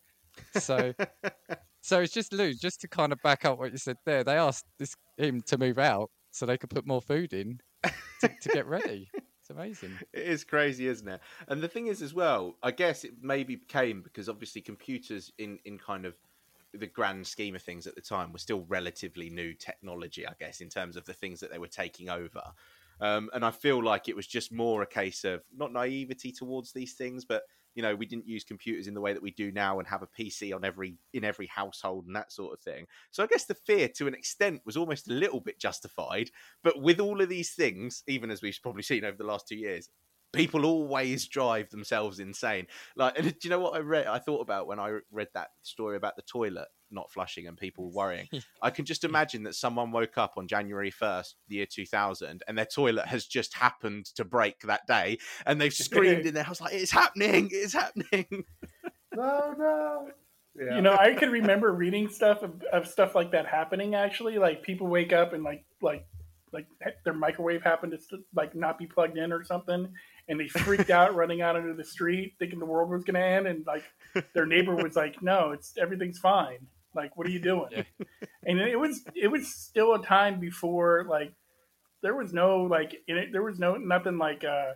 [0.58, 0.94] So,
[1.82, 4.24] so it's just Lou, just to kind of back up what you said there.
[4.24, 8.30] They asked this him to move out so they could put more food in to,
[8.42, 9.10] to get ready.
[9.14, 9.98] It's amazing.
[10.14, 11.20] It is crazy, isn't it?
[11.50, 15.60] And the thing is, as well, I guess it maybe came because obviously computers, in
[15.66, 16.16] in kind of
[16.74, 20.28] the grand scheme of things at the time, were still relatively new technology.
[20.28, 22.42] I guess in terms of the things that they were taking over.
[23.02, 26.74] Um, and I feel like it was just more a case of not naivety towards
[26.74, 27.44] these things, but
[27.76, 30.02] you know, we didn't use computers in the way that we do now and have
[30.02, 32.86] a PC on every in every household and that sort of thing.
[33.12, 36.32] So I guess the fear to an extent was almost a little bit justified.
[36.64, 39.56] But with all of these things, even as we've probably seen over the last two
[39.56, 39.90] years,
[40.34, 42.68] people always drive themselves insane.
[42.96, 44.08] Like, and do you know what I read?
[44.08, 47.92] I thought about when I read that story about the toilet not flushing and people
[47.94, 48.28] worrying.
[48.62, 52.58] I can just imagine that someone woke up on January 1st, the year 2000, and
[52.58, 56.62] their toilet has just happened to break that day, and they've screamed in their house
[56.62, 57.50] like, "It's happening!
[57.52, 58.46] It's happening!"
[59.15, 60.10] No, no.
[60.56, 60.76] Yeah.
[60.76, 63.96] You know, I can remember reading stuff of, of stuff like that happening.
[63.96, 66.06] Actually, like people wake up and like like
[66.54, 66.68] like
[67.04, 69.92] their microwave happened to st- like not be plugged in or something,
[70.30, 73.22] and they freaked out running out into the street thinking the world was going to
[73.22, 73.84] end, and like
[74.34, 77.70] their neighbor was like, "No, it's everything's fine." Like, what are you doing?
[77.72, 77.84] Yeah.
[78.46, 81.34] And it was it was still a time before like
[82.02, 84.74] there was no like it, there was no nothing like uh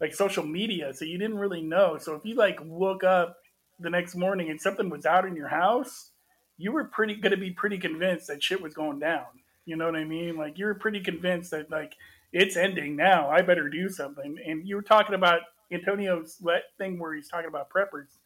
[0.00, 1.98] like social media, so you didn't really know.
[1.98, 3.38] So if you like woke up
[3.80, 6.10] the next morning and something was out in your house,
[6.58, 9.26] you were pretty going to be pretty convinced that shit was going down.
[9.64, 10.36] You know what I mean?
[10.36, 11.94] Like you were pretty convinced that like
[12.36, 13.30] it's ending now.
[13.30, 14.36] I better do something.
[14.46, 15.40] And you were talking about
[15.72, 16.42] Antonio's
[16.76, 18.18] thing where he's talking about preppers.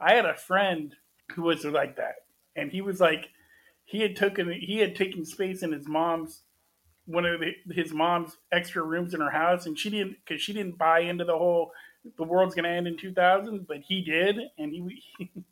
[0.00, 0.96] I had a friend
[1.34, 2.16] who was like that,
[2.56, 3.28] and he was like
[3.84, 6.40] he had taken he had taken space in his mom's
[7.06, 10.52] one of the, his mom's extra rooms in her house, and she didn't because she
[10.52, 11.70] didn't buy into the whole
[12.18, 15.02] the world's going to end in 2000, but he did, and he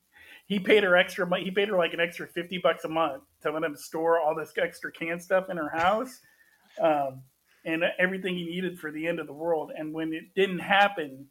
[0.46, 1.44] he paid her extra money.
[1.44, 4.35] He paid her like an extra 50 bucks a month to let him store all
[4.35, 6.18] this extra canned stuff in her house,
[6.81, 7.23] um,
[7.64, 9.73] and everything he needed for the end of the world.
[9.77, 11.27] And when it didn't happen,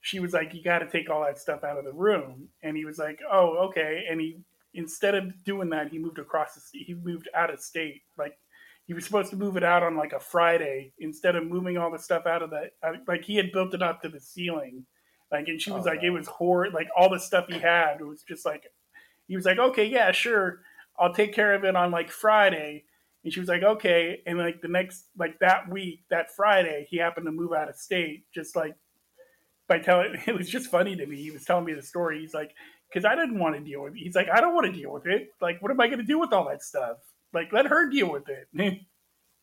[0.00, 2.76] she was like, "You got to take all that stuff out of the room," and
[2.76, 4.38] he was like, "Oh, okay." And he
[4.74, 6.82] instead of doing that, he moved across the state.
[6.86, 8.38] He moved out of state, like
[8.86, 11.90] he was supposed to move it out on like a Friday instead of moving all
[11.90, 12.72] the stuff out of that.
[12.82, 14.86] Uh, like he had built it up to the ceiling,
[15.32, 16.08] like, and she was Oh, like, no.
[16.08, 16.72] it was horrid.
[16.74, 18.66] Like all the stuff he had it was just like,
[19.26, 20.60] he was like, okay, yeah, sure,
[20.98, 22.84] I'll take care of it on like Friday.
[23.26, 24.22] And she was like, okay.
[24.24, 27.74] And like the next, like that week, that Friday, he happened to move out of
[27.74, 28.76] state, just like
[29.68, 30.16] by telling.
[30.28, 31.16] It was just funny to me.
[31.16, 32.20] He was telling me the story.
[32.20, 32.52] He's like,
[32.88, 33.98] because I didn't want to deal with it.
[33.98, 35.30] He's like, I don't want to deal with it.
[35.40, 36.98] Like, what am I going to do with all that stuff?
[37.34, 38.46] Like, let her deal with it.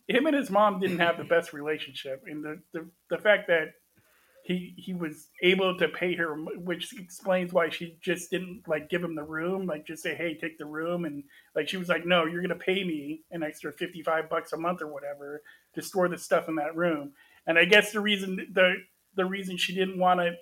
[0.07, 3.73] Him and his mom didn't have the best relationship, and the the, the fact that
[4.43, 9.01] he he was able to pay her, which explains why she just didn't like give
[9.03, 11.23] him the room, like just say, hey, take the room, and
[11.55, 14.57] like she was like, no, you're gonna pay me an extra fifty five bucks a
[14.57, 15.41] month or whatever
[15.75, 17.13] to store the stuff in that room.
[17.47, 18.75] And I guess the reason the
[19.15, 20.35] the reason she didn't want it,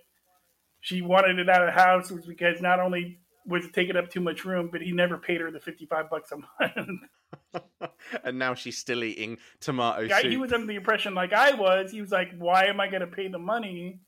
[0.79, 4.09] she wanted it out of the house was because not only was it taking up
[4.09, 7.01] too much room, but he never paid her the fifty five bucks a month.
[8.23, 10.31] and now she's still eating tomato Guy- soup.
[10.31, 13.01] he was under the impression, like I was, he was like, "Why am I going
[13.01, 13.99] to pay the money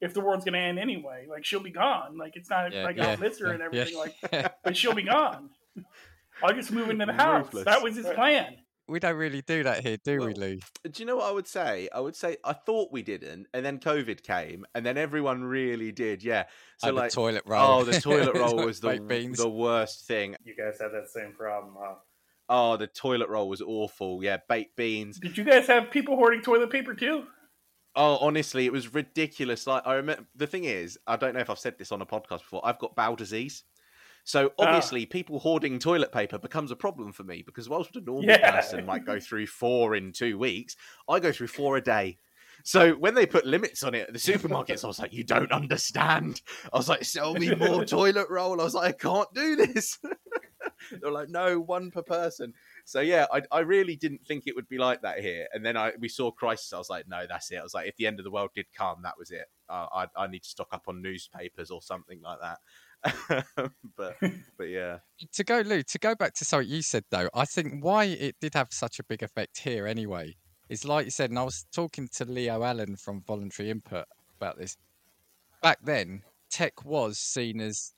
[0.00, 1.26] if the world's going to end anyway?
[1.28, 2.16] Like she'll be gone.
[2.18, 3.94] Like it's not Yeah, like yeah, I'll miss her yeah, and everything.
[4.32, 4.40] yeah.
[4.42, 5.50] Like, but she'll be gone.
[6.42, 7.44] I'll just move into the house.
[7.46, 7.64] Ruthless.
[7.66, 8.56] That was his plan.
[8.88, 10.56] we don't really do that here, do we, Well, Lou?
[10.90, 11.88] Do you know what I would say?
[11.94, 15.92] I would say I thought we didn't, and then COVID came, and then everyone really
[15.92, 16.24] did.
[16.24, 16.44] Yeah.
[16.78, 17.70] So And like, oh, the toilet roll.
[17.80, 20.34] oh, the toilet roll was the Baked the worst thing.
[20.42, 21.94] You guys had that same problem, huh?
[22.52, 24.22] Oh, the toilet roll was awful.
[24.24, 25.20] Yeah, baked beans.
[25.20, 27.22] Did you guys have people hoarding toilet paper too?
[27.94, 29.66] Oh, honestly, it was ridiculous.
[29.68, 32.06] Like I remember, the thing is, I don't know if I've said this on a
[32.06, 32.60] podcast before.
[32.64, 33.62] I've got bowel disease,
[34.24, 34.64] so Ah.
[34.66, 38.50] obviously, people hoarding toilet paper becomes a problem for me because whilst a normal Yeah.
[38.50, 40.74] person might go through four in two weeks,
[41.08, 42.18] I go through four a day.
[42.64, 45.50] So when they put limits on it at the supermarkets, I was like, "You don't
[45.52, 49.54] understand." I was like, "Sell me more toilet roll." I was like, "I can't do
[49.56, 49.98] this."
[51.00, 54.68] They're like, "No, one per person." So yeah, I, I really didn't think it would
[54.68, 55.46] be like that here.
[55.52, 56.72] And then I we saw crisis.
[56.72, 58.50] I was like, "No, that's it." I was like, "If the end of the world
[58.54, 59.46] did come, that was it.
[59.68, 62.58] Uh, I I need to stock up on newspapers or something like that."
[63.96, 64.16] but
[64.58, 64.98] but yeah,
[65.32, 68.36] to go, Lou, to go back to something you said though, I think why it
[68.40, 70.36] did have such a big effect here anyway
[70.68, 74.06] is like you said, and I was talking to Leo Allen from Voluntary Input
[74.38, 74.76] about this.
[75.62, 77.92] back then, tech was seen as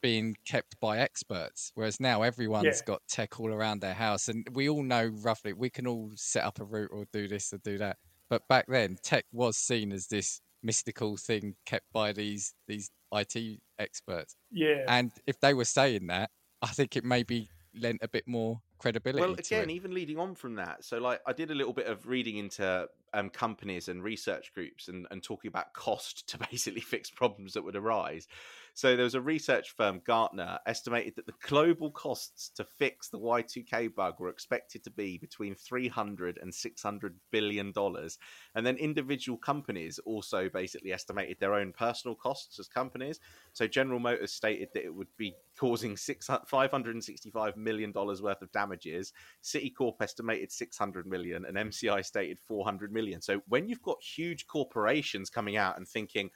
[0.00, 2.84] being kept by experts, whereas now everyone's Yeah.
[2.86, 6.44] got tech all around their house, and we all know roughly we can all set
[6.44, 7.98] up a route or do this or do that.
[8.28, 13.60] But back then, tech was seen as this mystical thing kept by these these IT
[13.78, 14.84] experts, Yeah.
[14.88, 16.30] and if they were saying that,
[16.62, 19.20] I think it maybe lent a bit more credibility.
[19.20, 19.74] Well, to again, it.
[19.74, 22.88] even leading on from that, so like I did a little bit of reading into
[23.12, 27.62] um, companies and research groups and, and talking about cost to basically fix problems that
[27.62, 28.26] would arise.
[28.74, 33.18] So there was a research firm, Gartner, estimated that the global costs to fix the
[33.18, 38.18] Y2K bug were expected to be between 300 and 600 billion dollars.
[38.54, 43.20] And then individual companies also basically estimated their own personal costs as companies.
[43.52, 49.12] So General Motors stated that it would be causing 565 million dollars worth of damages.
[49.42, 53.20] Citicorp estimated 600 million and MCI stated 400 million.
[53.20, 56.30] So when you've got huge corporations coming out and thinking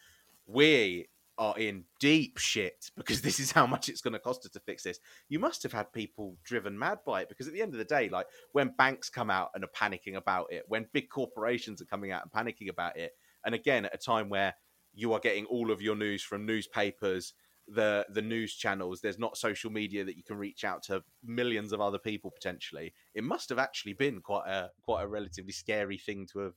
[0.47, 4.53] we are in deep shit because this is how much it's going to cost us
[4.53, 4.99] to fix this.
[5.29, 7.85] You must have had people driven mad by it because at the end of the
[7.85, 11.87] day, like when banks come out and are panicking about it, when big corporations are
[11.87, 13.13] coming out and panicking about it,
[13.45, 14.55] and again at a time where
[14.95, 17.35] you are getting all of your news from newspapers,
[17.67, 21.73] the the news channels, there's not social media that you can reach out to millions
[21.73, 22.93] of other people potentially.
[23.15, 26.55] It must have actually been quite a quite a relatively scary thing to have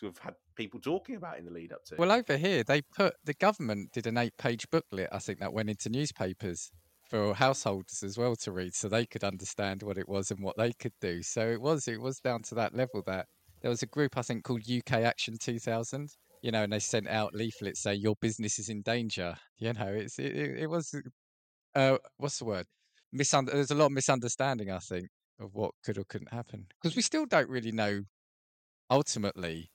[0.00, 1.96] to have had people talking about in the lead up to.
[1.96, 5.52] Well, over here, they put the government did an eight page booklet, I think, that
[5.52, 6.70] went into newspapers
[7.08, 10.56] for households as well to read so they could understand what it was and what
[10.56, 11.22] they could do.
[11.22, 13.26] So it was it was down to that level that
[13.62, 16.08] there was a group I think called UK Action 2000,
[16.42, 19.36] you know, and they sent out leaflets saying your business is in danger.
[19.58, 20.94] You know, it's it, it, was
[21.74, 22.66] uh what's the word?
[23.12, 25.08] There's a lot of misunderstanding I think
[25.40, 28.02] of what could or couldn't happen because we still don't really know
[28.90, 29.70] ultimately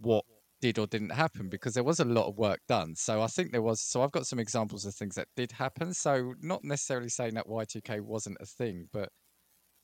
[0.00, 0.24] what
[0.60, 2.94] did or didn't happen because there was a lot of work done.
[2.96, 3.80] So I think there was.
[3.80, 5.94] So I've got some examples of things that did happen.
[5.94, 9.10] So not necessarily saying that Y2K wasn't a thing, but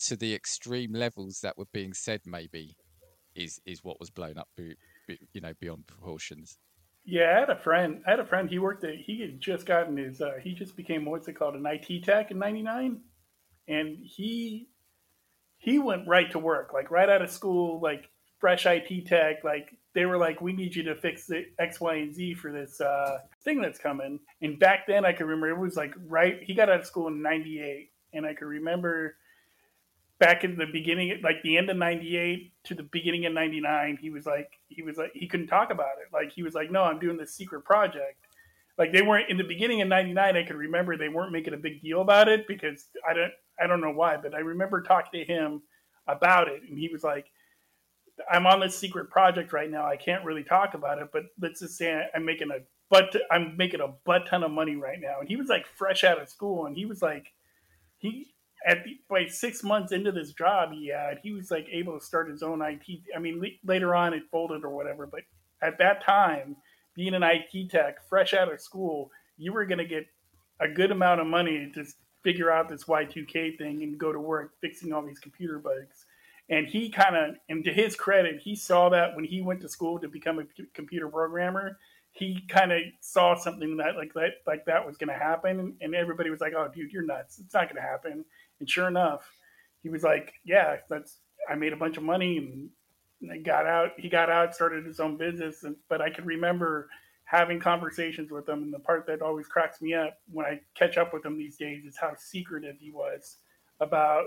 [0.01, 2.77] to the extreme levels that were being said, maybe
[3.35, 6.59] is is what was blown up, you know, beyond proportions.
[7.05, 8.03] Yeah, I had a friend.
[8.07, 8.49] I had a friend.
[8.49, 8.95] He worked at.
[8.95, 10.21] He had just gotten his.
[10.21, 13.01] Uh, he just became what's it called, an IT tech in '99,
[13.69, 14.69] and he
[15.59, 19.45] he went right to work, like right out of school, like fresh IT tech.
[19.45, 22.53] Like they were like, "We need you to fix the X, Y, and Z for
[22.53, 26.43] this uh, thing that's coming." And back then, I could remember it was like right.
[26.43, 29.17] He got out of school in '98, and I could remember
[30.19, 34.11] back in the beginning, like the end of '98 to the beginning of '99, he
[34.11, 36.13] was like, he was like, he couldn't talk about it.
[36.13, 38.27] Like he was like, no, I'm doing this secret project.
[38.77, 40.37] Like they weren't in the beginning of '99.
[40.37, 43.67] I could remember they weren't making a big deal about it because I don't, I
[43.69, 45.63] don't know why, but I remember talking to him
[46.09, 47.27] about it, and he was like,
[48.31, 49.87] I'm on this secret project right now.
[49.87, 52.59] I can't really talk about it, but let's just say I'm making a
[52.91, 55.19] but I'm making a butt ton of money right now.
[55.21, 57.33] And he was like fresh out of school, and he was like,
[57.99, 61.99] he at the, like six months into this job he had, he was like able
[61.99, 62.83] to start his own IT.
[63.15, 65.21] I mean, le- later on it folded or whatever, but
[65.61, 66.57] at that time,
[66.95, 70.07] being an IT tech, fresh out of school, you were going to get
[70.61, 71.85] a good amount of money to
[72.23, 76.07] figure out this Y2K thing and go to work fixing all these computer bugs.
[76.51, 79.69] And he kind of, and to his credit, he saw that when he went to
[79.69, 81.79] school to become a computer programmer,
[82.13, 85.95] he kind of saw something that like that like that was going to happen, and
[85.95, 87.41] everybody was like, "Oh, dude, you're nuts!
[87.41, 88.25] It's not going to happen."
[88.61, 89.29] And sure enough,
[89.83, 91.17] he was like, "Yeah, that's
[91.49, 92.69] I made a bunch of money and,
[93.21, 93.93] and I got out.
[93.97, 95.65] He got out, started his own business.
[95.65, 96.89] And, but I can remember
[97.25, 100.99] having conversations with him, and the part that always cracks me up when I catch
[100.99, 103.37] up with him these days is how secretive he was
[103.81, 104.27] about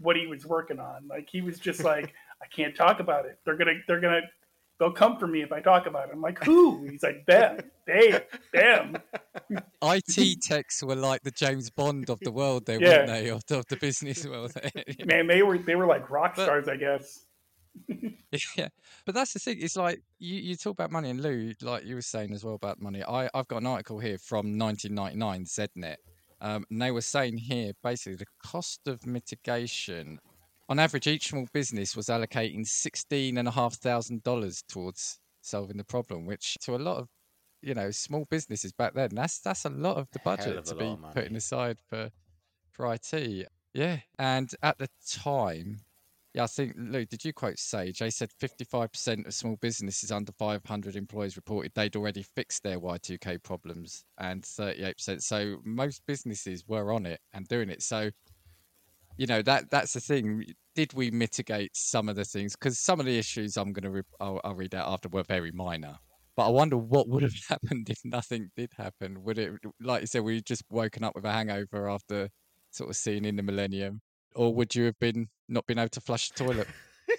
[0.00, 1.06] what he was working on.
[1.08, 3.38] Like he was just like, "I can't talk about it.
[3.44, 4.22] They're gonna, they're gonna."
[4.78, 6.12] They'll come for me if I talk about it.
[6.14, 6.86] I'm like, who?
[6.88, 8.18] He's like, them, they,
[8.54, 8.96] them.
[9.82, 12.88] IT techs were like the James Bond of the world, they Yeah.
[12.88, 13.28] weren't they?
[13.28, 14.52] Of the, of the business world.
[15.04, 17.26] Man, they were they were like rock But- stars, I guess.
[18.56, 18.68] yeah,
[19.06, 19.58] but that's the thing.
[19.60, 22.54] It's like you, you talk about money, and Lou, like you were saying as well
[22.54, 23.02] about money.
[23.04, 25.96] I I've got an article here from 1999, ZDNet,
[26.40, 30.18] um, and they were saying here basically the cost of mitigation.
[30.68, 35.76] On average, each small business was allocating sixteen and a half thousand dollars towards solving
[35.76, 37.08] the problem, which to a lot of
[37.62, 40.74] you know small businesses back then, that's that's a lot of the budget of to
[40.74, 41.14] be lot of money.
[41.14, 42.10] putting aside for
[42.70, 43.48] for IT.
[43.74, 45.80] Yeah, and at the time,
[46.34, 47.98] yeah, I think Lou, did you quote Sage?
[47.98, 53.42] They said 55% of small businesses under 500 employees reported they'd already fixed their Y2K
[53.42, 55.22] problems, and 38%.
[55.22, 57.82] So most businesses were on it and doing it.
[57.82, 58.10] So,
[59.16, 60.44] you know that that's the thing.
[60.74, 62.54] Did we mitigate some of the things?
[62.56, 65.24] Because some of the issues I'm going to re- I'll, I'll read out after were
[65.24, 65.96] very minor,
[66.36, 69.22] But I wonder what would have happened if nothing did happen.
[69.24, 72.28] Would it, like you said, we just woken up with a hangover after
[72.70, 74.00] sort of seeing in the millennium,
[74.34, 76.68] or would you have been not been able to flush the toilet?
[77.08, 77.18] it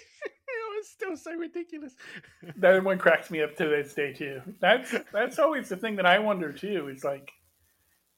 [0.76, 1.94] was still so ridiculous.
[2.56, 4.42] That one cracks me up to this day too.
[4.60, 6.88] That's that's always the thing that I wonder too.
[6.88, 7.32] Is like,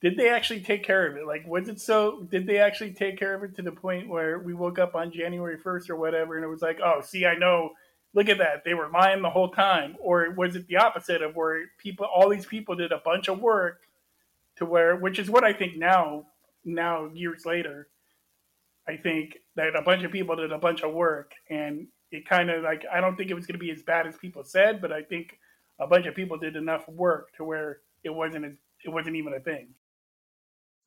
[0.01, 1.27] did they actually take care of it?
[1.27, 2.27] Like, was it so?
[2.31, 5.13] Did they actually take care of it to the point where we woke up on
[5.13, 7.71] January first or whatever, and it was like, oh, see, I know.
[8.17, 8.63] Look at that.
[8.65, 9.97] They were lying the whole time.
[9.99, 13.41] Or was it the opposite of where people, all these people did a bunch of
[13.41, 13.81] work
[14.57, 16.27] to where, which is what I think now,
[16.65, 17.89] now years later,
[18.89, 22.51] I think that a bunch of people did a bunch of work and it kind
[22.51, 24.81] of like I don't think it was going to be as bad as people said,
[24.81, 25.39] but I think
[25.81, 28.53] a bunch of people did enough work to where it wasn't as,
[28.85, 29.69] it wasn't even a thing.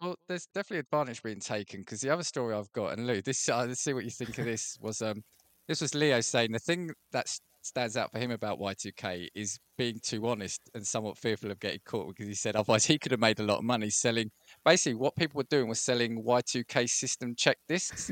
[0.02, 3.50] Well, there's definitely advantage being taken because the other story I've got, and Lou, this
[3.50, 4.78] uh, let's see what you think of this.
[4.80, 5.24] Was um,
[5.68, 9.60] this was Leo saying the thing that s- stands out for him about Y2K is
[9.78, 13.12] being too honest and somewhat fearful of getting caught because he said otherwise he could
[13.12, 14.32] have made a lot of money selling.
[14.66, 18.12] Basically, what people were doing was selling Y2K system check discs.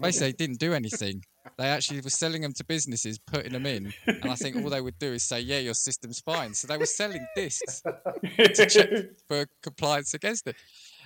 [0.00, 1.22] Basically, they didn't do anything.
[1.58, 4.80] They actually were selling them to businesses, putting them in, and I think all they
[4.80, 8.88] would do is say, "Yeah, your system's fine." So they were selling discs to check
[9.28, 10.56] for compliance against it.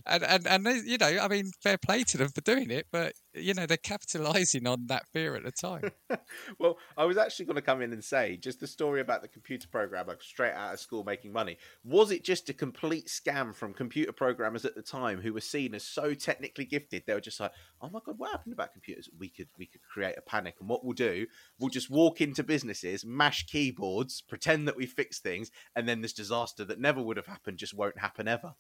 [0.06, 2.86] And and and they, you know, I mean, fair play to them for doing it,
[2.90, 5.90] but you know, they're capitalising on that fear at the time.
[6.58, 9.28] well, I was actually going to come in and say just the story about the
[9.28, 11.58] computer programmer straight out of school making money.
[11.84, 15.74] Was it just a complete scam from computer programmers at the time who were seen
[15.74, 17.04] as so technically gifted?
[17.06, 19.08] They were just like, "Oh my god, what happened about computers?
[19.18, 21.26] We could we could create a panic, and what we'll do,
[21.58, 26.12] we'll just walk into businesses, mash keyboards, pretend that we fix things, and then this
[26.12, 28.54] disaster that never would have happened just won't happen ever."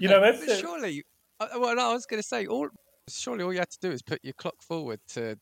[0.00, 1.04] You know, that's But the- surely.
[1.40, 2.68] uh, Well, I was going to say, all
[3.08, 5.36] surely all you had to do is put your clock forward to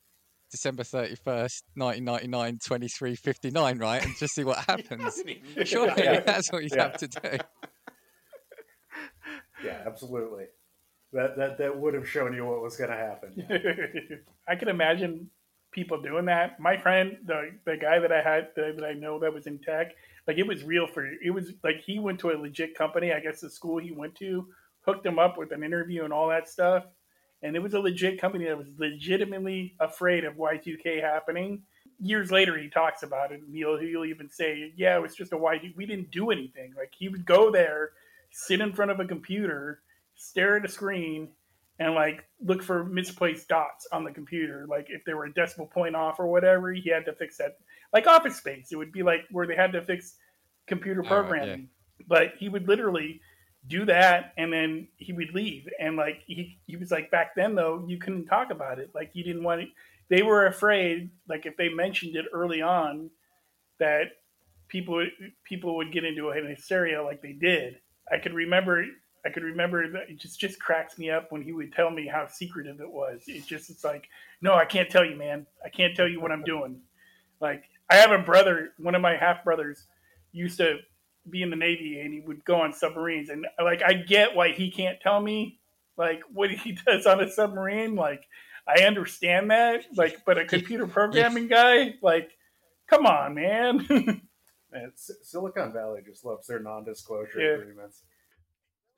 [0.50, 4.59] December thirty first, nineteen ninety nine, twenty three fifty nine, right, and just see what
[4.68, 5.22] happens.
[5.64, 6.20] Surely Yeah.
[6.26, 6.82] that's what you Yeah.
[6.82, 7.38] have to do.
[9.64, 10.44] Yeah, absolutely.
[11.12, 14.22] That that that would have shown you what was going to happen.
[14.48, 15.30] I can imagine
[15.72, 16.61] people doing that.
[16.61, 19.94] My friend, the the guy that I had that I know that was in tech,
[20.27, 23.12] like it was real for it was like he went to a legit company.
[23.12, 24.47] I guess the school he went to
[24.83, 26.85] hooked him up with an interview and all that stuff,
[27.43, 31.62] and it was a legit company that was legitimately afraid of Y2K happening.
[31.99, 35.33] Years later, he talks about it, and he'll he'll even say, "Yeah, it was just
[35.33, 35.77] a Y2.
[35.77, 36.74] We didn't do anything.
[36.77, 37.93] Like he would go there,
[38.31, 39.83] sit in front of a computer,
[40.14, 41.31] stare at a screen."
[41.79, 44.66] And like look for misplaced dots on the computer.
[44.68, 47.59] Like if they were a decimal point off or whatever, he had to fix that.
[47.93, 50.14] Like Office Space, it would be like where they had to fix
[50.66, 51.68] computer ah, right, programming.
[52.09, 53.20] But he would literally
[53.68, 55.68] do that and then he would leave.
[55.79, 58.91] And like he he was like back then though, you couldn't talk about it.
[58.95, 59.68] Like you didn't want it.
[60.09, 63.11] They were afraid, like if they mentioned it early on,
[63.79, 64.12] that
[64.68, 65.07] people
[65.45, 67.81] people would get into a hysteria like they did.
[68.11, 68.85] I could remember
[69.27, 72.07] I could remember that it just just cracks me up when he would tell me
[72.07, 73.22] how secretive it was.
[73.27, 74.09] It just it's like,
[74.41, 75.47] no, I can't tell you, man.
[75.64, 76.81] I can't tell you what I'm doing.
[77.41, 79.85] Like I have a brother, one of my half brothers
[80.33, 80.79] used to
[81.29, 84.53] be in the Navy and he would go on submarines and like I get why
[84.53, 85.59] he can't tell me
[85.97, 87.97] like what he does on a submarine.
[87.97, 88.22] Like
[88.68, 89.85] I understand that.
[89.97, 92.31] Like but a computer programming guy, like
[92.89, 93.87] come on, man.
[94.72, 97.62] Man, S- Silicon Valley just loves their non-disclosure Yeah.
[97.62, 98.03] agreements.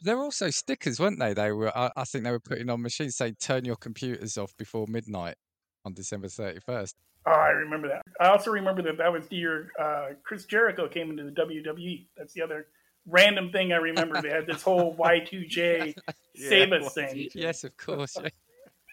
[0.02, 1.34] There were also stickers, weren't they?
[1.34, 1.76] They were.
[1.76, 5.36] I, I think they were putting on machines saying "Turn your computers off before midnight"
[5.84, 6.96] on December thirty first.
[7.26, 8.02] Oh, I remember that.
[8.20, 12.06] I also remember that that was the year uh, Chris Jericho came into the WWE.
[12.16, 12.66] That's the other
[13.06, 14.22] random thing I remember.
[14.22, 15.94] They had this whole Y2J
[16.36, 17.28] save us thing.
[17.34, 18.16] Yes, of course.
[18.22, 18.28] yeah.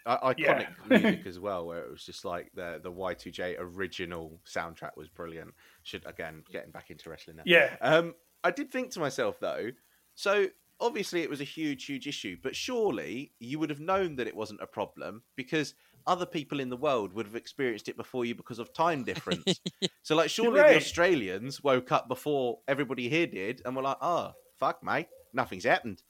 [0.08, 0.68] I- iconic Yeah.
[0.99, 5.53] music as well, where it was just like the the Y2J original soundtrack was brilliant.
[5.84, 7.43] Should again getting back into wrestling now.
[7.45, 7.76] Yeah.
[7.82, 9.70] Um, I did think to myself though,
[10.16, 10.47] so
[10.80, 14.36] obviously it was a huge, huge issue, but surely you would have known that it
[14.36, 15.74] wasn't a problem because
[16.08, 19.60] other people in the world would have experienced it before you because of time difference.
[20.04, 20.72] so, like, surely right.
[20.72, 25.66] the Australians woke up before everybody here did and were like, "Oh, fuck, mate, nothing's
[25.66, 26.02] happened,"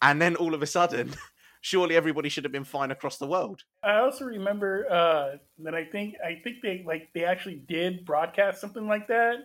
[0.00, 1.14] and then all of a sudden.
[1.64, 3.62] Surely everybody should have been fine across the world.
[3.84, 8.60] I also remember uh, that I think I think they like they actually did broadcast
[8.60, 9.36] something like that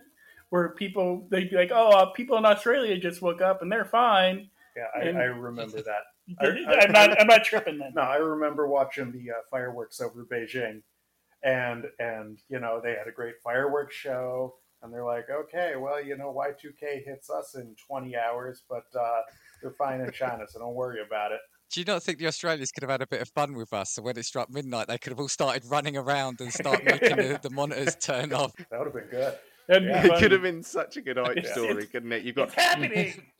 [0.50, 3.84] where people they'd be like, "Oh, uh, people in Australia just woke up and they're
[3.84, 6.02] fine." Yeah, I, I remember that.
[6.40, 7.92] I, I- am not I'm not tripping then.
[7.94, 10.82] No, I remember watching the uh, fireworks over Beijing,
[11.42, 16.02] and and you know they had a great fireworks show, and they're like, okay, well,
[16.02, 19.20] you know, Y two K hits us in twenty hours, but uh,
[19.62, 21.40] they're fine in China, so don't worry about it.
[21.70, 23.90] Do you not think the Australians could have had a bit of fun with us?
[23.90, 27.16] So when it struck midnight, they could have all started running around and start making
[27.16, 28.52] the, the monitors turn off.
[28.70, 29.34] That would have been good.
[29.66, 30.06] That'd Yeah.
[30.06, 32.22] It could have been such a good hype story, it's- couldn't it?
[32.22, 33.22] You've got It's happening.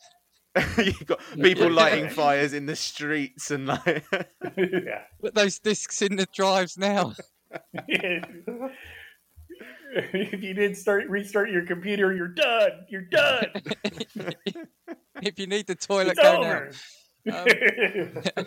[0.78, 4.04] you've got people lighting fires in the streets and like
[4.56, 5.02] Yeah.
[5.20, 7.14] Put those discs in the drives now.
[7.86, 8.24] if
[10.42, 12.70] you did start restart your computer, you're done.
[12.88, 13.46] You're done.
[15.22, 16.70] if you need the toilet, it's go over.
[17.24, 17.44] now.
[18.36, 18.46] Um,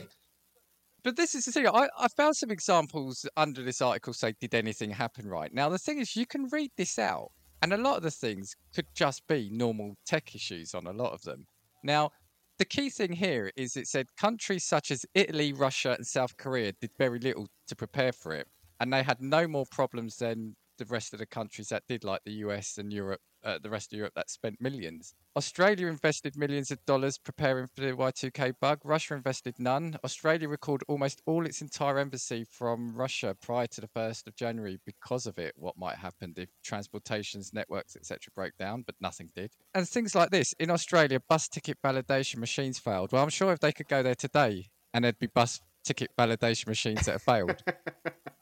[1.03, 1.67] but this is the thing.
[1.67, 5.53] I, I found some examples under this article say, did anything happen right?
[5.53, 7.31] Now, the thing is, you can read this out,
[7.61, 11.13] and a lot of the things could just be normal tech issues on a lot
[11.13, 11.45] of them.
[11.83, 12.11] Now,
[12.57, 16.73] the key thing here is it said countries such as Italy, Russia, and South Korea
[16.73, 18.47] did very little to prepare for it,
[18.79, 22.21] and they had no more problems than the rest of the countries that did, like
[22.23, 25.15] the US and Europe, uh, the rest of Europe that spent millions.
[25.35, 28.79] Australia invested millions of dollars preparing for the Y2K bug.
[28.83, 29.97] Russia invested none.
[30.03, 34.79] Australia recalled almost all its entire embassy from Russia prior to the 1st of January
[34.85, 35.53] because of it.
[35.55, 38.31] What might happen if transportations, networks, etc.
[38.35, 39.51] broke down, but nothing did.
[39.73, 43.11] And things like this in Australia, bus ticket validation machines failed.
[43.11, 46.67] Well, I'm sure if they could go there today and there'd be bus ticket validation
[46.67, 47.63] machines that have failed.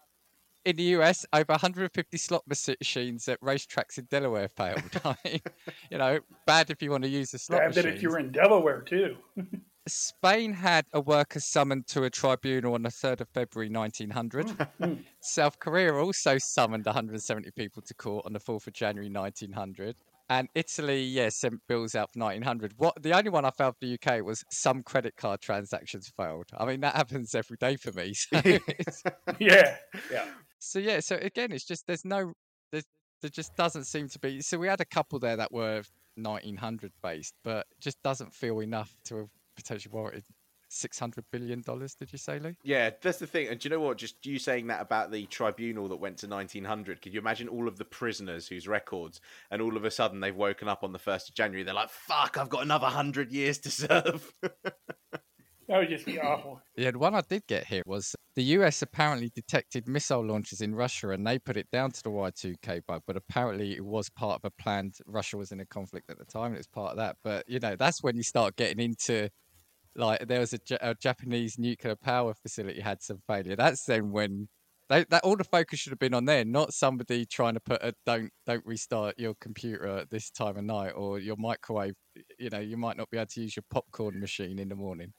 [0.69, 4.81] in the US, over 150 slot machines at racetracks in Delaware failed.
[5.03, 5.39] I mean,
[5.89, 8.19] you know, bad if you want to use the slot Bad that if you were
[8.19, 9.17] in Delaware too.
[9.87, 14.49] Spain had a worker summoned to a tribunal on the 3rd of February 1900.
[14.49, 14.93] Hmm.
[15.19, 19.95] South Korea also summoned 170 people to court on the 4th of January 1900.
[20.31, 22.73] And Italy, yeah, sent bills out for 1900.
[22.77, 26.45] What the only one I found for the UK was some credit card transactions failed.
[26.55, 28.13] I mean, that happens every day for me.
[28.13, 28.39] So,
[29.39, 29.77] Yeah.
[30.11, 30.25] Yeah.
[30.59, 32.33] So yeah, so again, it's just there's no,
[32.71, 32.85] there's,
[33.21, 34.41] there just doesn't seem to be.
[34.41, 35.83] So we had a couple there that were
[36.15, 40.25] 1900 based, but just doesn't feel enough to have potentially warranted
[40.69, 41.95] 600 billion dollars.
[41.95, 42.53] Did you say, Lou?
[42.63, 43.47] Yeah, that's the thing.
[43.47, 43.97] And do you know what?
[43.97, 47.67] Just you saying that about the tribunal that went to 1900, could you imagine all
[47.67, 49.19] of the prisoners whose records,
[49.51, 51.89] and all of a sudden they've woken up on the 1st of January, they're like,
[51.89, 54.33] fuck, I've got another 100 years to serve.
[55.69, 56.59] That would just be awful.
[56.75, 61.11] Yeah, one I did get here was the US apparently detected missile launches in Russia
[61.11, 64.45] and they put it down to the Y2K bug, but apparently it was part of
[64.45, 64.95] a planned.
[65.05, 67.17] Russia was in a conflict at the time, and it was part of that.
[67.23, 69.29] But you know, that's when you start getting into
[69.95, 73.55] like there was a, a Japanese nuclear power facility had some failure.
[73.55, 74.47] That's then when
[74.89, 77.83] they, that all the focus should have been on there, not somebody trying to put
[77.83, 81.93] a don't don't restart your computer at this time of night or your microwave.
[82.39, 85.13] You know, you might not be able to use your popcorn machine in the morning.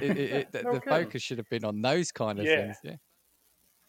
[0.00, 2.56] It, it, it, the, No the focus should have been on those kind of Yeah.
[2.56, 2.76] things.
[2.82, 2.96] Yeah.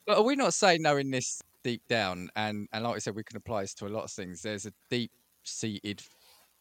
[0.05, 3.23] But are we not saying knowing this deep down, and and like I said, we
[3.23, 4.41] can apply this to a lot of things.
[4.41, 5.11] There's a deep
[5.43, 6.01] seated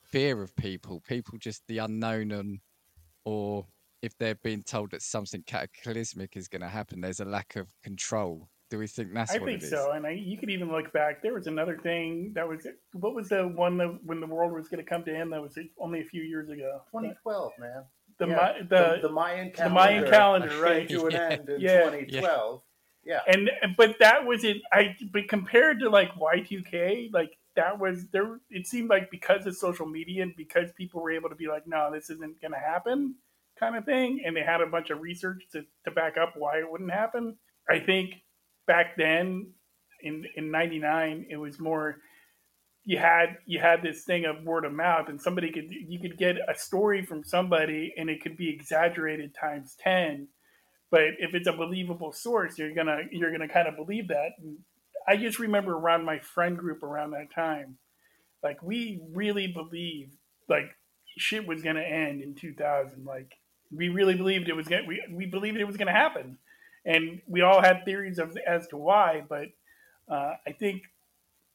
[0.03, 2.61] fear of people, people just the unknown, and
[3.25, 3.67] or
[4.01, 7.69] if they're being told that something cataclysmic is going to happen, there's a lack of
[7.83, 8.49] control.
[8.71, 9.71] Do we think that's I what think it is?
[9.71, 11.23] so, and I, you could even look back.
[11.23, 14.69] There was another thing that was what was the one that when the world was
[14.69, 15.33] going to come to end?
[15.33, 16.81] That was only a few years ago.
[16.91, 17.85] 2012, man.
[18.19, 19.75] The Yeah, Mi- the, the Mayan the calendar.
[19.75, 20.89] Mayan calendar, right?
[20.89, 21.85] To an end in Yeah.
[21.91, 22.63] 2012.
[23.05, 23.21] Yeah.
[23.27, 24.59] and but that was it.
[24.73, 28.41] I but compared to like Y two K, like that was there.
[28.51, 31.67] It seemed like because of social media and because people were able to be like,
[31.67, 33.17] no, this isn't going to happen,
[33.61, 36.59] kind of thing, and they had a bunch of research to to back up why
[36.59, 37.37] it wouldn't happen.
[37.69, 38.15] I think
[38.67, 39.53] back then
[40.01, 41.97] in in '99, it was more.
[42.85, 46.19] You had you had this thing of word of mouth, and somebody could you could
[46.19, 50.29] get a story from somebody, and it could be exaggerated times ten.
[50.91, 54.33] But if it's a believable source you're gonna you're gonna kind of believe that.
[54.43, 54.59] And
[55.09, 57.77] i just remember around my friend group around that time
[58.43, 60.15] like we really believed
[60.49, 60.67] like
[61.19, 63.33] shit was gonna end in 2000 like
[63.73, 66.39] we really believed it was gonna we, we believed it was gonna happen.
[66.87, 69.49] And we all had theories of as to why but
[70.11, 70.83] uh, i think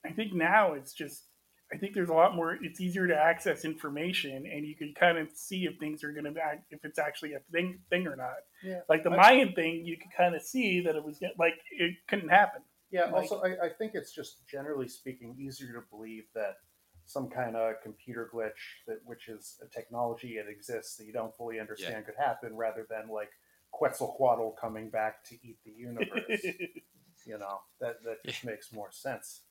[0.06, 1.24] i think now it's just
[1.72, 2.58] I think there's a lot more.
[2.62, 6.32] It's easier to access information, and you can kind of see if things are going
[6.34, 8.38] to act, if it's actually a thing thing or not.
[8.64, 8.80] Yeah.
[8.90, 12.30] Like the Mayan thing, you could kind of see that it was like it couldn't
[12.30, 12.62] happen.
[12.92, 13.06] Yeah.
[13.06, 16.56] Like- also, I, I think it's just generally speaking easier to believe that
[17.06, 21.36] some kind of computer glitch that which is a technology that exists that you don't
[21.36, 23.30] fully understand could happen, rather than like
[23.72, 26.44] Quetzalcoatl coming back to eat the universe.
[27.26, 29.42] you know that that just makes more sense.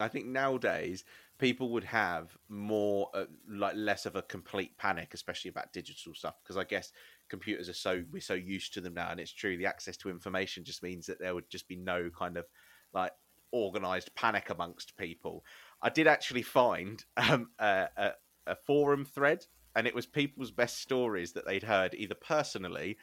[0.00, 1.04] I think nowadays
[1.38, 6.34] people would have more, uh, like less of a complete panic, especially about digital stuff,
[6.42, 6.92] because I guess
[7.28, 10.10] computers are so we're so used to them now, and it's true the access to
[10.10, 12.46] information just means that there would just be no kind of
[12.92, 13.12] like
[13.52, 15.44] organized panic amongst people.
[15.80, 18.10] I did actually find um, a, a,
[18.46, 19.44] a forum thread,
[19.76, 22.96] and it was people's best stories that they'd heard either personally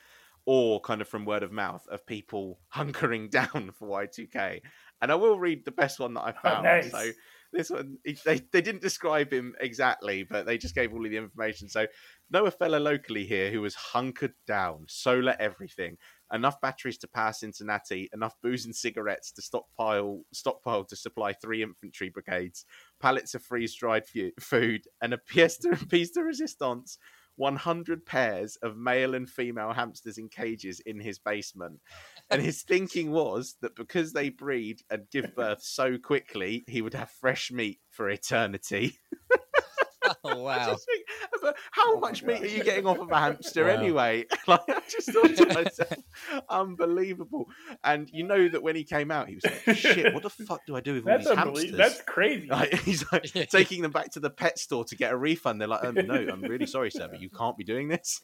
[0.45, 4.61] or kind of from word of mouth of people hunkering down for Y2K.
[5.01, 6.63] And I will read the best one that I found.
[6.63, 6.91] nice.
[6.91, 7.11] So
[7.53, 11.17] this one they they didn't describe him exactly, but they just gave all of the
[11.17, 11.67] information.
[11.67, 11.85] So,
[12.29, 15.97] know a fella locally here who was hunkered down, solar everything,
[16.31, 21.61] enough batteries to pass Cincinnati, enough booze and cigarettes to stockpile stockpile to supply three
[21.61, 22.65] infantry brigades,
[23.01, 24.03] pallets of freeze dried
[24.39, 26.97] food, and a pièce de, pièce de resistance
[27.35, 31.79] 100 pairs of male and female hamsters in cages in his basement.
[32.29, 36.93] And his thinking was that because they breed and give birth so quickly, he would
[36.93, 38.97] have fresh meat for eternity.
[40.23, 40.75] Oh wow!
[40.75, 43.71] Think, how oh much meat are you getting off of a hamster wow.
[43.71, 44.25] anyway?
[44.47, 45.93] like I just thought to myself,
[46.51, 47.49] unbelievable.
[47.83, 50.61] And you know that when he came out, he was like, "Shit, what the fuck
[50.67, 52.47] do I do with that's all these hamsters?" That's crazy.
[52.47, 55.61] Like, he's like taking them back to the pet store to get a refund.
[55.61, 58.21] They're like, um, "No, I'm really sorry, sir, but you can't be doing this."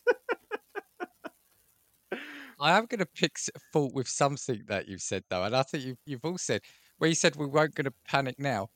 [2.60, 3.38] I am going to pick
[3.72, 6.62] fault with something that you've said though, and I think you've, you've all said
[6.98, 8.70] where you said we weren't going to panic now.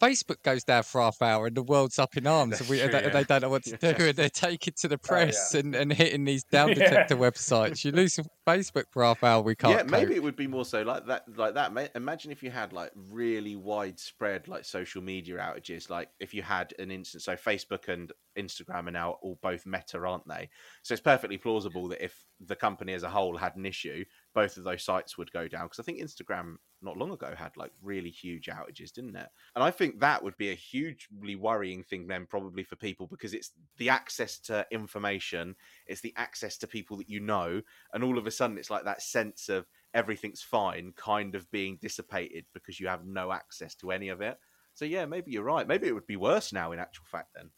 [0.00, 2.90] Facebook goes down for half hour and the world's up in arms and, we, true,
[2.90, 3.08] yeah.
[3.08, 5.64] they don't know what to do and they're taking to the oh, press oh, yeah.
[5.64, 7.84] and, and hitting these down detector websites.
[7.84, 9.74] You lose Facebook for half hour, we can't.
[9.74, 11.24] Yeah, maybe it would be more so like that.
[11.36, 11.90] Like that.
[11.94, 15.90] Imagine if you had like really widespread like social media outages.
[15.90, 19.98] Like if you had an instance, so Facebook and Instagram are now all both Meta,
[19.98, 20.48] aren't they?
[20.82, 24.56] So it's perfectly plausible that if the company as a whole had an issue, both
[24.56, 25.66] of those sites would go down.
[25.66, 29.28] Because I think Instagram not long ago had like really huge outages, didn't it?
[29.54, 33.34] And I think that would be a hugely worrying thing then, probably for people, because
[33.34, 35.56] it's the access to information,
[35.86, 37.62] it's the access to people that you know,
[37.92, 41.78] and all of a sudden it's like that sense of everything's fine kind of being
[41.80, 44.38] dissipated because you have no access to any of it.
[44.74, 45.66] So yeah, maybe you're right.
[45.66, 47.50] Maybe it would be worse now in actual fact then.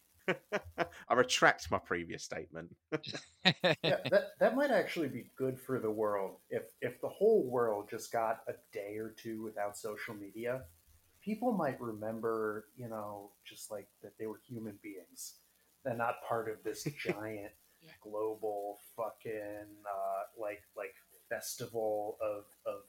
[1.09, 2.75] I retract my previous statement.
[3.45, 7.89] yeah, that that might actually be good for the world if if the whole world
[7.91, 10.63] just got a day or two without social media.
[11.21, 15.35] People might remember, you know, just like that they were human beings
[15.85, 17.53] and not part of this giant
[18.03, 20.95] global fucking uh, like like
[21.29, 22.83] festival of of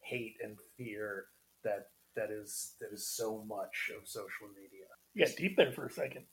[0.00, 1.26] hate and fear
[1.62, 4.86] that that is that is so much of social media.
[5.14, 6.24] Yeah, deep there for a second.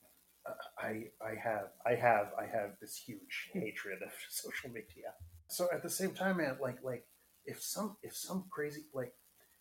[0.77, 5.13] I I have I have I have this huge hatred of social media.
[5.47, 7.05] So at the same time, man, like like
[7.45, 9.13] if some if some crazy like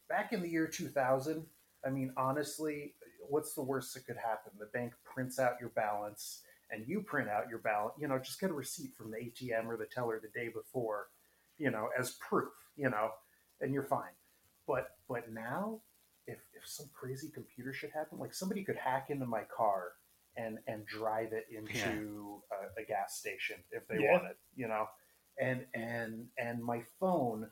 [0.08, 1.44] back in the year 2000,
[1.84, 2.94] I mean honestly,
[3.28, 4.52] what's the worst that could happen?
[4.58, 8.40] The bank prints out your balance and you print out your balance, you know, just
[8.40, 11.08] get a receipt from the ATM or the teller the day before,
[11.58, 13.10] you know, as proof, you know,
[13.60, 14.14] and you're fine.
[14.66, 15.80] But but now
[16.26, 19.92] if if some crazy computer shit happened, like somebody could hack into my car
[20.40, 22.78] and and drive it into yeah.
[22.78, 24.12] a, a, gas station if they yeah.
[24.12, 24.86] want it, you know.
[25.40, 27.48] And and and my phone,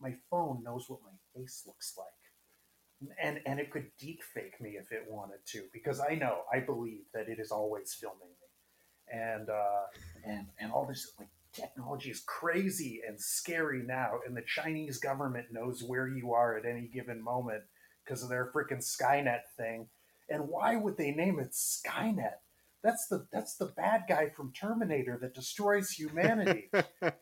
[0.00, 4.70] my phone knows what my face looks like, and and it could deep fake me
[4.70, 9.18] if it wanted to, because I know I believe that it is always filming me,
[9.20, 9.84] and uh,
[10.24, 15.46] and and all this like technology is crazy and scary now, and the Chinese government
[15.52, 17.62] knows where you are at any given moment
[18.04, 19.86] because of their freaking Skynet thing
[20.32, 22.40] and why would they name it Skynet?
[22.82, 26.70] That's the that's the bad guy from Terminator that destroys humanity.
[27.02, 27.14] and,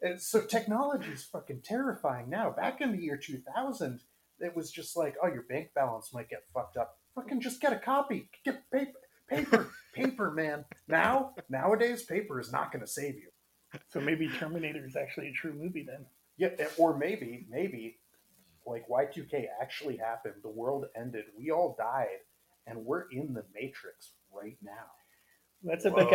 [0.00, 2.50] and so technology is fucking terrifying now.
[2.50, 4.00] Back in the year 2000,
[4.40, 6.96] it was just like, oh, your bank balance might get fucked up.
[7.14, 8.30] Fucking just get a copy.
[8.44, 10.64] Get paper, paper, paper, man.
[10.86, 13.30] Now, nowadays, paper is not going to save you.
[13.88, 16.06] So maybe Terminator is actually a true movie then.
[16.38, 17.98] Yeah, eh, or maybe, maybe
[18.64, 20.34] like Y2K actually happened.
[20.42, 21.24] The world ended.
[21.36, 22.18] We all died,
[22.68, 24.72] and we're in the Matrix right now.
[25.62, 26.04] That's what Whoa.
[26.04, 26.10] that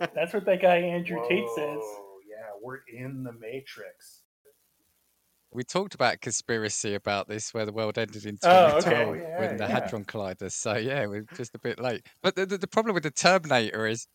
[0.00, 0.08] guy.
[0.14, 1.28] That's what that guy Andrew Whoa.
[1.28, 1.82] Tate says.
[2.28, 4.22] Yeah, we're in the Matrix.
[5.52, 9.22] We talked about conspiracy about this, where the world ended in 2012 oh, okay.
[9.22, 9.70] yeah, when the yeah.
[9.70, 10.50] Hadron Collider.
[10.50, 12.04] So yeah, we're just a bit late.
[12.22, 14.08] But the, the, the problem with the Terminator is,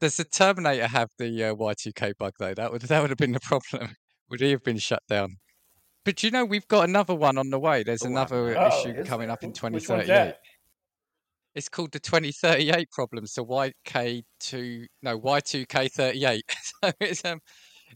[0.00, 2.54] does the Terminator have the uh, Y2K bug though?
[2.54, 3.96] That would that would have been the problem.
[4.30, 5.38] Would he have been shut down?
[6.04, 7.82] But you know, we've got another one on the way.
[7.82, 10.34] There's another oh, issue coming up in 2038.
[11.58, 13.26] It's called the 2038 problem.
[13.26, 16.40] So YK2, no, Y2K38.
[16.62, 17.40] so it's, um,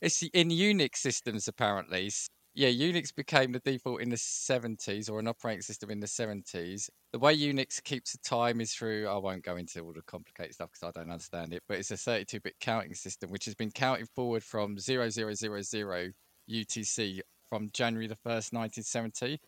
[0.01, 2.11] it's in Unix systems, apparently.
[2.57, 6.91] Yeah, Unix became the default in the 70s or an operating system in the 70s.
[7.13, 10.55] The way Unix keeps the time is through, I won't go into all the complicated
[10.55, 13.55] stuff because I don't understand it, but it's a 32 bit counting system which has
[13.55, 16.15] been counting forward from 0000
[16.51, 19.39] UTC from January the 1st, 1970.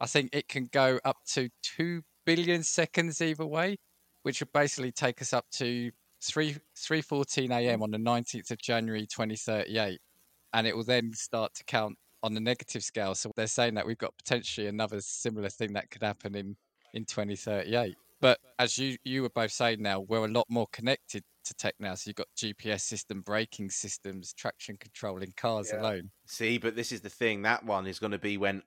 [0.00, 2.02] I think it can go up to 2
[2.36, 3.76] billion seconds either way,
[4.22, 5.90] which would basically take us up to
[6.22, 7.80] 3 3:14 a.m.
[7.80, 7.82] Mm.
[7.82, 9.98] on the 19th of January 2038
[10.54, 13.14] and it will then start to count on the negative scale.
[13.14, 16.56] So they're saying that we've got potentially another similar thing that could happen in
[16.94, 17.96] in 2038.
[18.20, 21.74] But as you you were both saying now, we're a lot more connected to tech
[21.78, 21.94] now.
[21.94, 25.80] So you've got GPS system, braking systems, traction control in cars Yeah.
[25.80, 26.10] alone.
[26.26, 27.42] See, but this is the thing.
[27.42, 28.62] That one is going to be when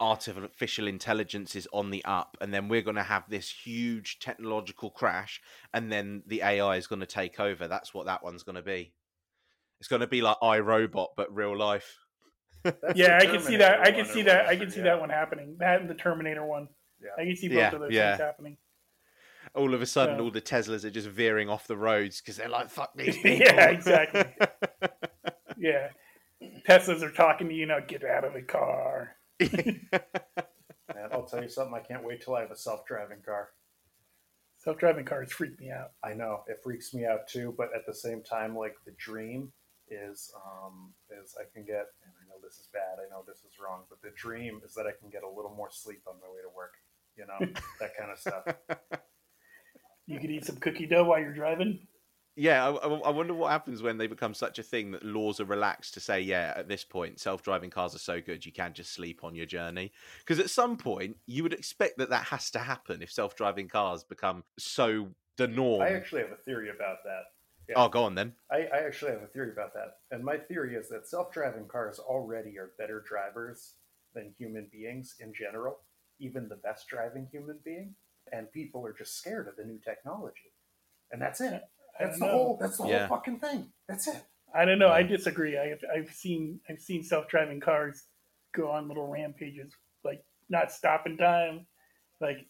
[0.00, 4.90] artificial intelligence is on the up, and then we're going to have this huge technological
[4.90, 5.40] crash,
[5.72, 7.68] and then the AI is going to take over.
[7.68, 8.92] That's what that one's going to be.
[9.80, 11.98] It's going to be like iRobot, but real life.
[12.62, 13.80] That's yeah, I can see that.
[13.80, 14.46] I can see that.
[14.46, 14.84] I can see yeah.
[14.84, 15.56] that one happening.
[15.58, 16.68] That and the Terminator one.
[17.00, 17.10] Yeah.
[17.22, 18.10] I can see both Yeah, of those yeah.
[18.12, 18.56] things happening.
[19.54, 20.22] All of a sudden, Yeah.
[20.22, 23.46] all the Teslas are just veering off the roads because they're like, "Fuck these people."
[23.46, 24.24] Yeah, exactly.
[25.56, 25.90] Yeah,
[26.68, 27.78] Teslas are talking to you now.
[27.80, 29.16] Get out of the car.
[29.40, 31.74] Man, I'll tell you something.
[31.74, 33.50] I can't wait till I have a self-driving car.
[34.58, 35.92] Self-driving cars freak me out.
[36.02, 39.52] I know it freaks me out too, but at the same time, like the dream
[39.88, 43.38] is, um, is I can get, and I know this is bad, I know this
[43.38, 46.14] is wrong, but the dream is that I can get a little more sleep on
[46.20, 46.74] my way to work.
[47.16, 47.38] You know,
[47.80, 48.44] that kind of stuff.
[50.06, 51.86] You could eat some cookie dough while you're driving.
[52.36, 55.44] Yeah, I, I wonder what happens when they become such a thing that laws are
[55.44, 58.92] relaxed to say, yeah, at this point, self-driving cars are so good you can't just
[58.92, 59.92] sleep on your journey.
[60.18, 64.02] Because at some point, you would expect that that has to happen if self-driving cars
[64.02, 65.82] become so the norm.
[65.82, 67.22] I actually have a theory about that.
[67.68, 67.74] yeah.
[67.76, 68.32] Oh, go on then.
[68.50, 69.98] I, I actually have a theory about that.
[70.10, 73.74] And my theory is that self driving cars already are better drivers
[74.14, 75.78] than human beings in general,
[76.18, 77.94] even the best driving human being.
[78.32, 80.52] And people are just scared of the new technology.
[81.12, 81.62] And that's it.
[81.98, 82.32] I That's the know.
[82.32, 83.06] whole that's the Yeah.
[83.06, 83.72] whole fucking thing.
[83.88, 84.22] That's it.
[84.54, 84.88] I don't know.
[84.90, 85.58] I disagree.
[85.58, 88.04] I, I've seen I've seen self-driving cars
[88.52, 89.72] go on little rampages,
[90.04, 91.66] like not stop in time.
[92.20, 92.46] Like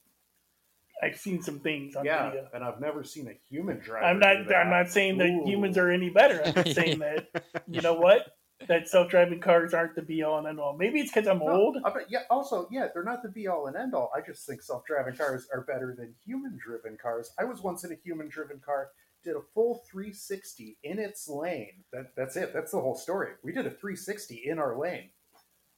[1.03, 2.31] I've seen some things on yeah.
[2.31, 2.49] video.
[2.55, 4.05] And I've never seen a human drive.
[4.05, 4.49] I'm not.
[4.49, 4.55] that.
[4.57, 5.45] I'm not saying that Ooh.
[5.47, 6.43] humans are any better.
[6.45, 7.27] I'm just saying that
[7.69, 8.37] you know what
[8.69, 10.77] that self-driving cars aren't the be all and end all.
[10.77, 11.77] Maybe it's because I'm No, old.
[11.85, 12.21] I bet- yeah.
[12.31, 14.11] Also, yeah, they're not the be all and end all.
[14.17, 17.33] I just think self driving cars are better than human driven cars.
[17.39, 18.91] I was once in a human driven car,
[19.25, 21.83] did a full 360 in its lane.
[21.93, 22.53] That, that's it.
[22.53, 23.33] That's the whole story.
[23.43, 25.11] We did a 360 in our lane,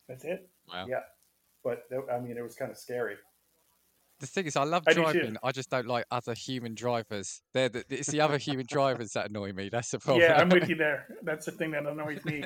[0.09, 0.49] That's it.
[0.73, 0.87] Wow.
[0.89, 1.01] Yeah.
[1.65, 3.17] but that- I mean, it was kind of scary.
[4.19, 5.37] The thing is, I love I driving.
[5.43, 7.43] I just don't like other human drivers.
[7.53, 9.69] They're the, it's the other human drivers that annoy me.
[9.69, 10.23] That's the problem.
[10.23, 11.07] Yeah, I'm with you there.
[11.23, 12.43] That's the thing that annoys me.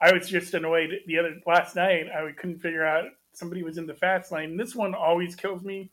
[0.00, 2.06] I was just annoyed the other last night.
[2.10, 4.56] I couldn't figure out somebody was in the fast lane.
[4.56, 5.92] This one always kills me.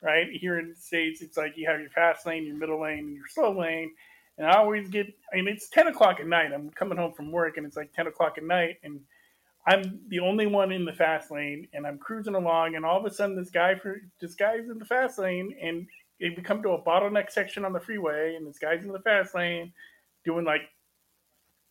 [0.00, 3.00] Right here in the states, it's like you have your fast lane, your middle lane,
[3.00, 3.90] and your slow lane.
[4.36, 5.06] And I always get.
[5.32, 6.52] Mean, it's ten o'clock at night.
[6.54, 9.00] I'm coming home from work, and it's like ten o'clock at night, and
[9.66, 13.04] I'm the only one in the fast lane, and I'm cruising along, and all of
[13.04, 15.86] a sudden, this guy for this guy's in the fast lane, and
[16.20, 19.34] we come to a bottleneck section on the freeway, and this guy's in the fast
[19.34, 19.72] lane,
[20.24, 20.62] doing like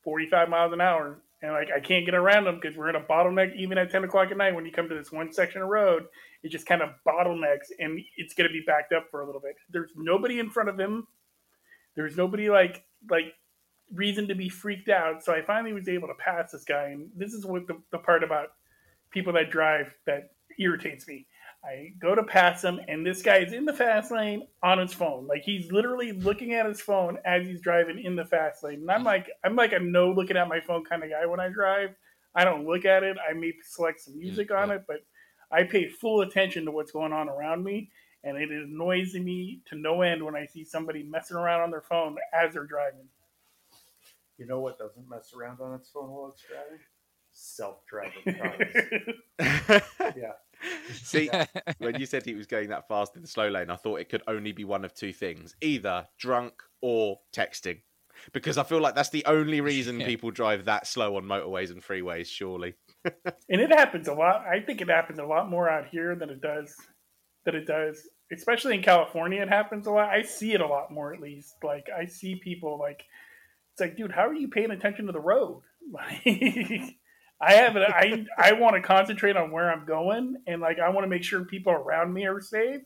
[0.04, 1.20] 45 miles an hour.
[1.42, 4.04] And like I can't get around them because we're in a bottleneck even at 10
[4.04, 4.56] o'clock at night.
[4.56, 6.06] When you come to this one section of road,
[6.50, 9.56] just kind of bottlenecks and it's going to be backed up for a little bit.
[9.70, 11.08] There's nobody in front of him.
[11.96, 13.34] There's nobody like like
[13.94, 15.24] reason to be freaked out.
[15.24, 16.90] So I finally was able to pass this guy.
[16.90, 18.50] And this is what the, the part about
[19.12, 21.26] people that drive that irritates me.
[21.64, 24.94] I go to pass him, and this guy is in the fast lane on his
[24.94, 25.28] phone.
[25.28, 28.82] Like he's literally looking at his phone as he's driving in the fast lane.
[28.82, 29.06] And I'm mm.
[29.06, 31.96] like, I'm like a no looking at my phone kind of guy when I drive.
[32.36, 33.18] I don't look at it.
[33.18, 34.76] I may select some mm, music on yeah.
[34.76, 34.98] it, but
[35.52, 37.92] I pay full attention to what's going on around me.
[38.24, 41.82] And it annoys me to no end when I see somebody messing around on their
[41.82, 43.08] phone as they're driving.
[44.38, 46.80] You know what doesn't mess around on its phone while it's driving?
[47.32, 48.36] Self driving
[49.40, 49.82] cars.
[50.18, 50.34] yeah.
[50.92, 51.30] See,
[51.78, 54.10] when you said he was going that fast in the slow lane, I thought it
[54.10, 57.82] could only be one of two things either drunk or texting.
[58.34, 60.06] Because I feel like that's the only reason Yeah.
[60.08, 62.76] people drive that slow on motorways and freeways, surely.
[63.06, 64.46] and it happens a lot.
[64.46, 66.76] I think it happens a lot more out here than it does
[67.46, 69.42] than it does, especially in California.
[69.42, 70.10] It happens a lot.
[70.10, 71.56] I see it a lot more, at least.
[71.64, 73.04] Like I see people like
[73.74, 75.62] it's like, dude, how are you paying attention to the road?
[75.90, 76.82] Like,
[77.40, 77.84] I have it.
[77.88, 81.24] I I want to concentrate on where I'm going, and like I want to make
[81.24, 82.82] sure people around me are safe.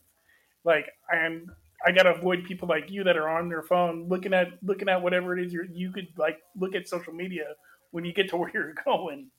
[0.64, 1.46] Like I'm.
[1.86, 5.02] I gotta avoid people like you that are on their phone looking at looking at
[5.02, 7.44] whatever it is you you could like look at social media
[7.90, 9.30] when you get to where you're going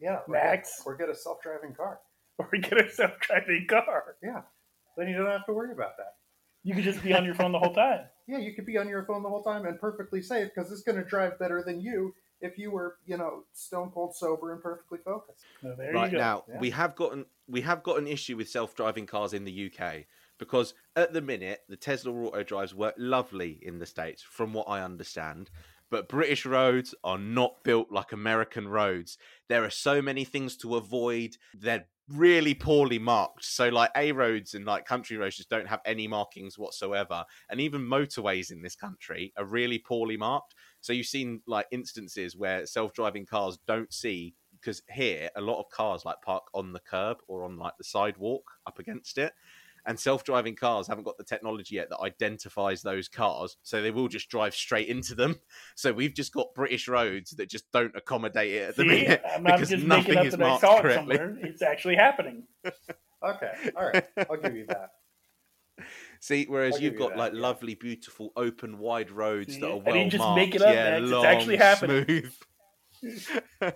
[0.00, 0.20] Yeah.
[0.28, 0.82] Max.
[0.86, 2.00] Or get a self driving car.
[2.38, 4.14] or get a self-driving car.
[4.22, 4.42] Yeah,
[4.96, 6.14] then you don't have to worry about that.
[6.62, 8.00] You could just be on your phone the whole time.
[8.30, 10.82] Yeah, you could be on your phone the whole time and perfectly safe because it's
[10.82, 14.62] going to drive better than you if you were, you know, stone cold sober and
[14.62, 15.46] perfectly focused.
[15.62, 16.22] So there right you go.
[16.22, 16.58] now, Yeah.
[16.60, 20.04] we have gotten we have got an issue with self-driving cars in the UK
[20.38, 24.68] because at the minute the Tesla auto drives work lovely in the states, from what
[24.68, 25.50] I understand.
[25.90, 29.16] but British roads are not built like American roads.
[29.48, 31.36] There are so many things to avoid.
[31.54, 33.44] They're really poorly marked.
[33.44, 37.24] So like A roads and like country roads just don't have any markings whatsoever.
[37.50, 40.54] And even motorways in this country are really poorly marked.
[40.80, 45.70] So you've seen like instances where self-driving cars don't see because here a lot of
[45.70, 49.32] cars like park on the curb or on like the sidewalk up against it
[49.88, 54.06] and self-driving cars haven't got the technology yet that identifies those cars so they will
[54.06, 55.34] just drive straight into them
[55.76, 59.22] so we've just got british roads that just don't accommodate it at the See, minute
[59.34, 61.38] I'm not because just making nothing up is that I marked saw it correctly somewhere.
[61.42, 62.44] It's actually happening.
[63.20, 64.90] Okay, all right, I'll give you that.
[66.20, 67.40] see whereas I'll you've give you got that, like yeah.
[67.40, 70.72] lovely beautiful open wide roads See, that are I didn't just marked make it up,
[70.72, 72.04] yeah Max, it's actually happening.
[73.00, 73.72] smooth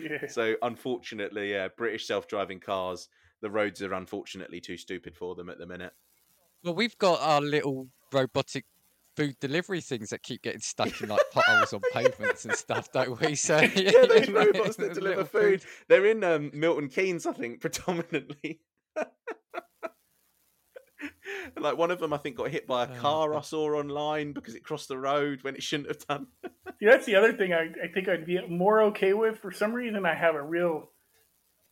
[0.00, 0.26] Yeah.
[0.28, 3.08] so unfortunately yeah british self-driving cars
[3.40, 5.92] the roads are unfortunately too stupid for them at the minute
[6.62, 8.64] Well, we've got our little robotic
[9.16, 13.20] food delivery things that keep getting stuck in like potholes on pavements and stuff, don't
[13.20, 13.34] we?
[13.36, 15.64] So yeah, those robots that deliver little food.
[15.88, 18.60] They're in um, Milton Keynes, I think, predominantly.
[21.58, 24.32] like one of them, I think, got hit by a Oh, car I saw online
[24.32, 26.26] because it crossed the road when it shouldn't have done.
[26.80, 29.38] See, that's the other thing I, I think I'd be more okay with.
[29.38, 30.90] For some reason, I have a real,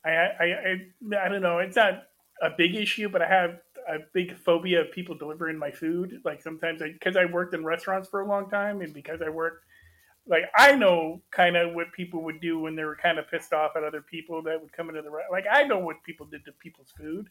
[0.05, 1.59] I, I, I, I don't know.
[1.59, 2.05] It's not
[2.43, 6.21] a big issue, but I have a big phobia of people delivering my food.
[6.25, 9.29] Like sometimes, I because I worked in restaurants for a long time, and because I
[9.29, 9.65] worked,
[10.27, 13.53] like I know kind of what people would do when they were kind of pissed
[13.53, 16.45] off at other people that would come into the like I know what people did
[16.47, 17.29] to people's food.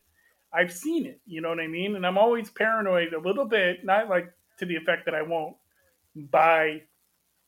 [0.53, 1.22] I've seen it.
[1.26, 1.95] You know what I mean?
[1.95, 5.55] And I'm always paranoid a little bit, not like to the effect that I won't
[6.15, 6.84] buy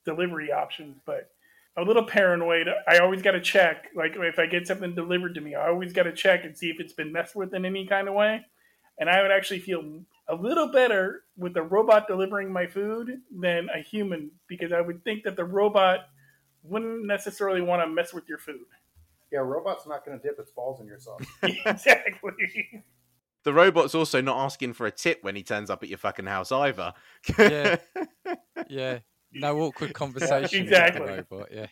[0.05, 1.32] delivery options, but
[1.77, 2.67] a little paranoid.
[2.87, 3.87] I always got to check.
[3.95, 6.69] Like if I get something delivered to me, I always got to check and see
[6.69, 8.41] if it's been messed with in any kind of way.
[8.99, 13.69] And I would actually feel a little better with a robot delivering my food than
[13.73, 16.01] a human because I would think that the robot
[16.61, 18.65] wouldn't necessarily want to mess with your food.
[19.31, 21.25] Yeah, a robot's not going to dip its balls in your sauce.
[21.65, 22.83] exactly.
[23.43, 26.27] The robot's also not asking for a tip when he turns up at your fucking
[26.27, 26.93] house either.
[27.37, 27.77] Yeah.
[28.69, 28.99] Yeah.
[29.33, 30.63] No awkward conversation.
[30.63, 31.07] exactly.
[31.07, 31.67] Robot, yeah.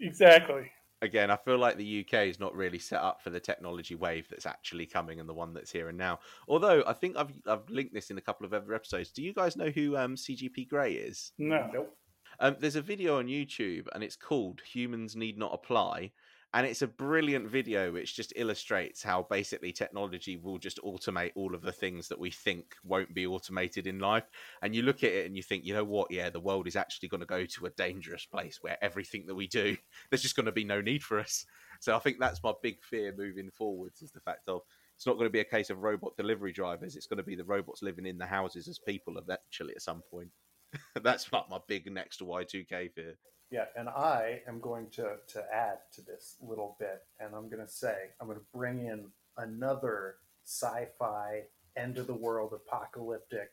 [0.00, 0.70] Exactly.
[1.00, 4.26] Again, I feel like the UK is not really set up for the technology wave
[4.28, 6.18] that's actually coming and the one that's here and now.
[6.48, 9.12] Although I think I've I've linked this in a couple of other episodes.
[9.12, 11.32] Do you guys know who um, CGP Grey is?
[11.38, 11.70] No.
[11.72, 11.96] Nope.
[12.40, 16.12] Um, there's a video on YouTube and it's called Humans Need Not Apply.
[16.54, 21.54] And it's a brilliant video which just illustrates how basically technology will just automate all
[21.54, 24.24] of the things that we think won't be automated in life.
[24.62, 26.10] And you look at it and you think, you know what?
[26.10, 29.34] Yeah, the world is actually going to go to a dangerous place where everything that
[29.34, 29.76] we do,
[30.10, 31.44] there's just going to be no need for us.
[31.80, 34.62] So I think that's my big fear moving forwards is the fact of
[34.96, 36.96] it's not going to be a case of robot delivery drivers.
[36.96, 40.02] It's going to be the robots living in the houses as people eventually at some
[40.10, 40.30] point.
[41.02, 43.18] that's like my big next to Y2K fear.
[43.50, 47.64] Yeah, and I am going to to add to this little bit, and I'm going
[47.64, 49.06] to say I'm going to bring in
[49.38, 51.44] another sci-fi
[51.76, 53.52] end of the world apocalyptic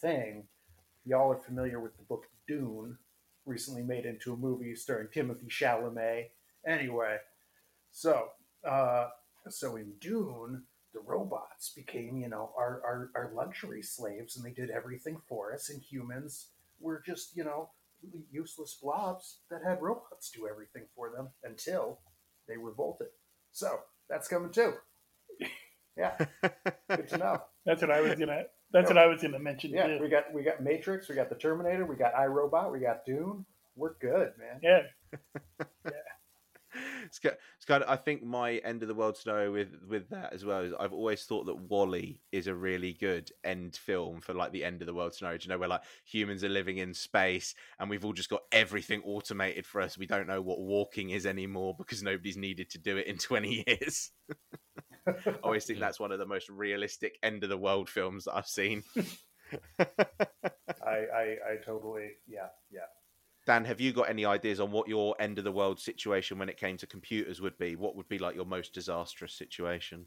[0.00, 0.44] thing.
[1.04, 2.96] Y'all are familiar with the book Dune,
[3.44, 6.28] recently made into a movie starring Timothy Chalamet.
[6.66, 7.18] Anyway,
[7.90, 8.28] so
[8.66, 9.08] uh,
[9.48, 10.62] so in Dune,
[10.98, 15.52] the robots became you know our, our our luxury slaves, and they did everything for
[15.54, 16.48] us, and humans
[16.80, 17.70] were just you know
[18.30, 21.98] useless blobs that had robots do everything for them until
[22.46, 23.08] they revolted.
[23.52, 24.74] So that's coming too.
[25.96, 26.16] Yeah,
[26.88, 27.42] good to know.
[27.66, 28.44] That's what I was gonna.
[28.72, 29.98] That's what I was gonna mention Yeah, too.
[30.00, 33.44] we got we got Matrix, we got the Terminator, we got iRobot, we got Dune.
[33.76, 34.60] We're good, man.
[34.62, 34.82] Yeah.
[35.86, 36.17] ki-
[37.16, 37.88] it's kind of.
[37.88, 40.92] I think my end of the world scenario with with that as well is I've
[40.92, 44.86] always thought that WALL-E is a really good end film for like the end of
[44.86, 45.38] the world scenario.
[45.38, 48.42] Do you know where like humans are living in space and we've all just got
[48.52, 49.98] everything automated for us.
[49.98, 53.64] We don't know what walking is anymore because nobody's needed to do it in twenty
[53.66, 54.10] years.
[55.06, 58.36] I always think that's one of the most realistic end of the world films that
[58.36, 58.82] I've seen.
[59.78, 59.86] I,
[60.86, 62.80] I I totally yeah yeah.
[63.48, 66.50] Dan, have you got any ideas on what your end of the world situation when
[66.50, 67.76] it came to computers would be?
[67.76, 70.04] What would be like your most disastrous situation?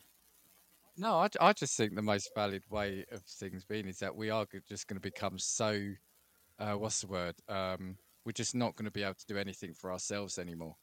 [0.95, 4.29] No, I, I just think the most valid way of things being is that we
[4.29, 5.81] are just going to become so,
[6.59, 7.33] uh, what's the word?
[7.49, 10.75] Um, we're just not going to be able to do anything for ourselves anymore.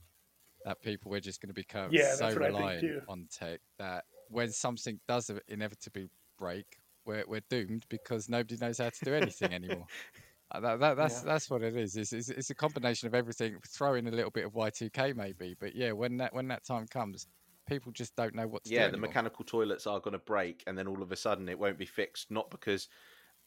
[0.65, 3.29] That people, we're just going to become Yeah, so that's what I think reliant on
[3.31, 6.67] tech that when something does inevitably break,
[7.07, 9.87] we're, we're doomed because nobody knows how to do anything anymore.
[10.51, 11.27] Uh, That, that, that's Yeah.
[11.27, 11.97] that's what it is.
[11.97, 13.59] It's, it's, it's a combination of everything.
[13.69, 16.87] Throw in a little bit of Y2K maybe, but yeah, when that when that time
[16.87, 17.27] comes,
[17.69, 18.77] people just don't know what to do.
[18.77, 19.09] yeah, the anymore.
[19.09, 21.87] mechanical toilets are going to break, and then all of a sudden it won't be
[21.87, 22.31] fixed.
[22.31, 22.89] Not because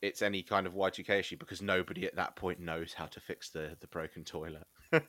[0.01, 3.49] it's any kind of Y2K issue because nobody at that point knows how to fix
[3.49, 4.67] the the broken toilet.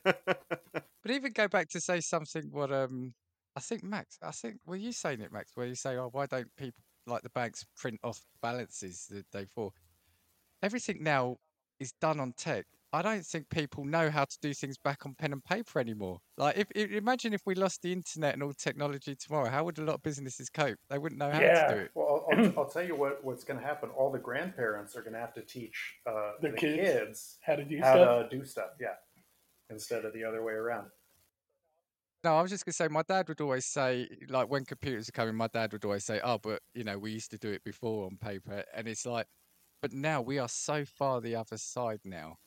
[1.03, 3.13] But even go back to say something what um
[3.55, 6.25] I think Max, I think were you saying it, Max, where you say, Oh, why
[6.25, 9.71] don't people like the banks print off balances the day before?
[10.63, 11.37] Everything now
[11.83, 12.65] is done on tech.
[12.91, 16.19] I don't think people know how to do things back on pen and paper anymore.
[16.37, 19.79] Like, if, if imagine if we lost the internet and all technology tomorrow, how would
[19.79, 20.79] a lot of businesses cope?
[20.89, 21.63] They wouldn't know how Yeah.
[21.67, 21.91] to do it.
[21.95, 23.89] Well, I'll, I'll, I'll tell you what what's going to happen.
[23.89, 27.55] All the grandparents are going to have to teach uh, Their the kids kids How
[27.55, 28.19] to do how stuff.
[28.21, 28.71] to do stuff.
[28.79, 28.95] Yeah,
[29.69, 30.91] instead of the other way around.
[32.23, 35.11] No, I was just gonna say, my dad would always say, like when computers are
[35.11, 37.63] coming, my dad would always say, "Oh, but you know, we used to do it
[37.63, 39.27] before on paper," and it's like,
[39.83, 42.37] but now we are so far the other side now.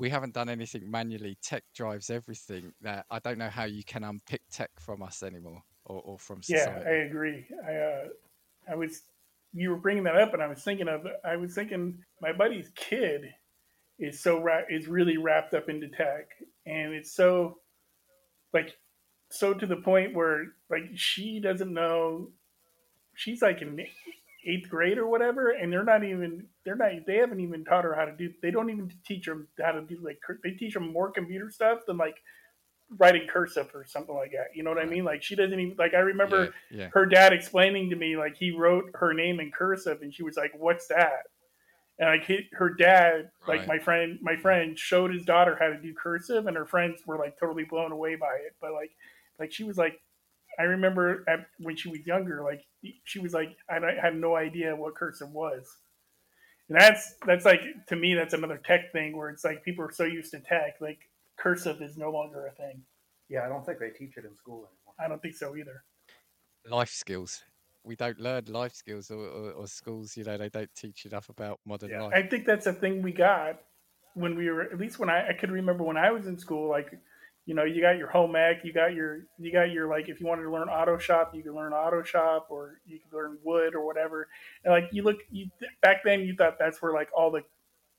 [0.00, 1.38] We haven't done anything manually.
[1.40, 2.72] Tech drives everything.
[2.80, 6.40] That I don't know how you can unpick tech from us anymore, or, or from
[6.48, 6.82] Yeah.
[6.84, 7.46] I agree.
[7.64, 8.04] I uh,
[8.68, 9.02] I was
[9.52, 12.72] you were bringing that up, and I was thinking of I was thinking my buddy's
[12.74, 13.32] kid
[14.00, 16.26] is so ra- is really wrapped up into tech,
[16.66, 17.58] and it's so
[18.52, 18.76] like
[19.30, 22.32] so to the point where like she doesn't know
[23.14, 23.76] she's like in
[24.46, 27.94] eighth grade or whatever, and they're not even they're not they haven't even taught her
[27.94, 30.92] how to do they don't even teach them how to do like they teach them
[30.92, 32.16] more computer stuff than like
[32.98, 34.54] writing cursive or something like that.
[34.54, 35.04] You know what I mean?
[35.04, 36.88] Like she doesn't even like I remember yeah, yeah.
[36.92, 40.36] her dad explaining to me like he wrote her name in cursive and she was
[40.36, 41.24] like what's that
[41.98, 43.68] and like he, her dad like Right.
[43.68, 47.18] my friend my friend showed his daughter how to do cursive and her friends were
[47.18, 48.90] like totally blown away by it but like
[49.40, 49.98] like she was like
[50.58, 52.64] i remember at, when she was younger like
[53.04, 55.78] she was like i don't- had no idea what cursive was
[56.68, 59.92] and that's that's like to me that's another tech thing where it's like people are
[59.92, 62.82] so used to tech like cursive is no longer a thing
[63.28, 64.94] Yeah, I don't think they teach it in school anymore.
[64.98, 65.84] i don't think so either
[66.66, 67.44] Life skills.
[67.82, 70.16] We don't learn life skills, or, or, or schools.
[70.16, 72.12] You know, they don't teach enough about modern Yeah, life.
[72.12, 73.60] I think that's a thing we got
[74.14, 76.68] when we were at least when I, I could remember when I was in school.
[76.68, 76.98] Like,
[77.46, 80.20] you know, you got your home ec, you got your you got your like if
[80.20, 83.38] you wanted to learn auto shop, you could learn auto shop, or you could learn
[83.44, 84.28] wood or whatever.
[84.64, 85.48] And like you look, you
[85.80, 87.42] back then you thought that's where like all the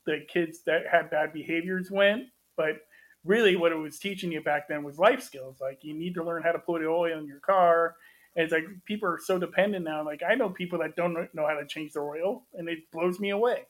[0.04, 2.24] the kids that had bad behaviors went,
[2.56, 2.82] but
[3.24, 5.56] really what it was teaching you back then was life skills.
[5.60, 7.94] Like you need to learn how to put oil in your car.
[8.36, 10.04] And it's like people are so dependent now.
[10.04, 13.18] Like I know people that don't know how to change their oil, and it blows
[13.18, 13.66] me away.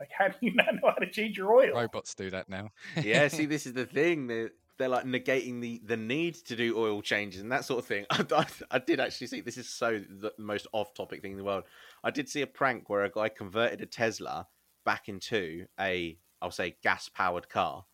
[0.00, 1.74] Like how do you not know how to change your oil?
[1.74, 2.70] Robots do that now.
[3.02, 4.26] yeah, see, this is the thing.
[4.26, 4.50] They're,
[4.80, 8.06] they're like negating the, the need to do oil changes and that sort of thing.
[8.10, 11.36] I, I, I did actually see this is so the most off topic thing in
[11.36, 11.64] the world.
[12.02, 14.48] I did see a prank where a guy converted a Tesla
[14.86, 17.84] back into a, I'll say, gas powered car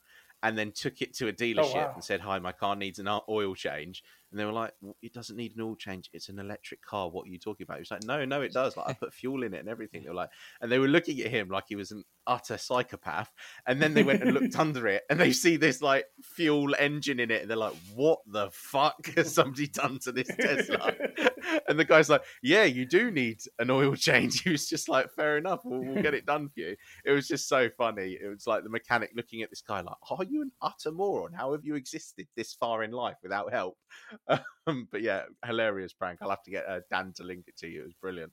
[0.45, 1.93] and then took it to a oh, dealership wow.
[1.95, 4.05] and said, Hi, my car needs an oil change.
[4.31, 6.11] And they were like, "W- It doesn't need an oil change.
[6.13, 7.09] It's an electric car.
[7.11, 7.77] What are you talking about?
[7.77, 8.77] He was like, No, no, it does.
[8.77, 10.03] Like, I put fuel in it and everything.
[10.03, 13.31] They were like, and they were looking at him like he was an utter psychopath.
[13.67, 17.21] And then they went and looked under it and they see this like fuel engine
[17.21, 17.43] in it.
[17.43, 20.93] And they're like, What the fuck has somebody done to this Tesla?
[21.69, 24.43] and the guy's like, Yeah, you do need an oil change.
[24.43, 25.61] He was just like, Fair enough.
[25.65, 26.77] We'll, we'll get it done for you.
[27.05, 28.19] It was just so funny.
[28.21, 31.33] It was like the mechanic looking at this guy like, Are you an utter moron?
[31.33, 33.77] How have you existed this far in life without help?
[34.69, 36.19] Um, but yeah, hilarious prank.
[36.21, 37.83] I'll have to get uh, Dan to link it to you.
[37.83, 38.33] It was brilliant.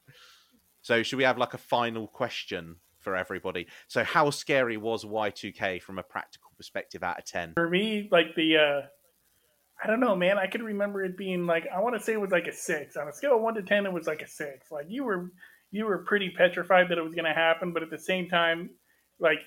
[0.82, 3.68] So, should we have like a final question for everybody?
[3.88, 7.54] So, how scary was Y2K from a practical perspective out of 10?
[7.54, 8.88] For me, like the uh
[9.84, 10.38] I don't know, man.
[10.38, 12.96] I could remember it being like I want to say it was like a six
[12.96, 13.86] on a scale of one to ten.
[13.86, 14.72] It was like a six.
[14.72, 15.32] Like you were
[15.72, 18.70] you were pretty petrified that it was going to happen, but at the same time,
[19.20, 19.40] like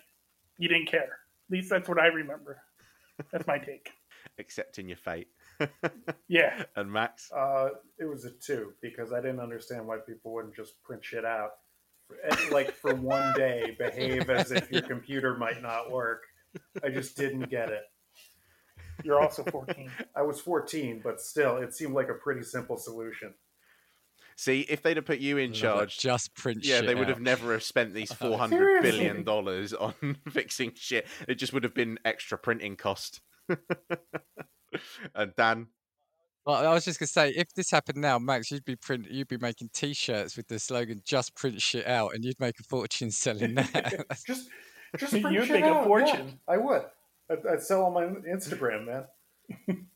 [0.59, 1.19] you didn't care.
[1.49, 2.61] At least that's what I remember.
[3.31, 3.91] That's my take.
[4.39, 5.29] Accepting your fate.
[6.29, 6.65] Yeah.
[6.77, 7.31] and Max?
[7.33, 11.25] Uh, it was a two because I didn't understand why people wouldn't just print shit
[11.25, 11.51] out.
[12.53, 16.23] Like for one day, behave as if your computer might not work.
[16.83, 17.83] I just didn't get it.
[19.05, 19.91] You're also 14.
[20.15, 23.35] I was 14, but still, it seemed like a pretty simple solution.
[24.37, 25.61] See, if they'd have put you in Love it.
[25.61, 27.15] charge, Just print yeah, shit they would out.
[27.15, 29.95] have never have spent these four hundred billion dollars on
[30.31, 31.07] fixing shit.
[31.27, 33.21] It just would have been extra printing cost.
[35.15, 35.69] and Dan,
[36.45, 39.29] Well, I was just gonna say, if this happened now, Max, you'd be print, you'd
[39.29, 43.11] be making T-shirts with the slogan "Just print shit out," and you'd make a fortune
[43.11, 44.07] selling that.
[44.27, 44.49] Just,
[44.97, 46.39] just print You'd shit make a fortune.
[46.49, 46.83] Yeah, I would.
[47.31, 49.87] I'd, I'd sell on my Instagram, man.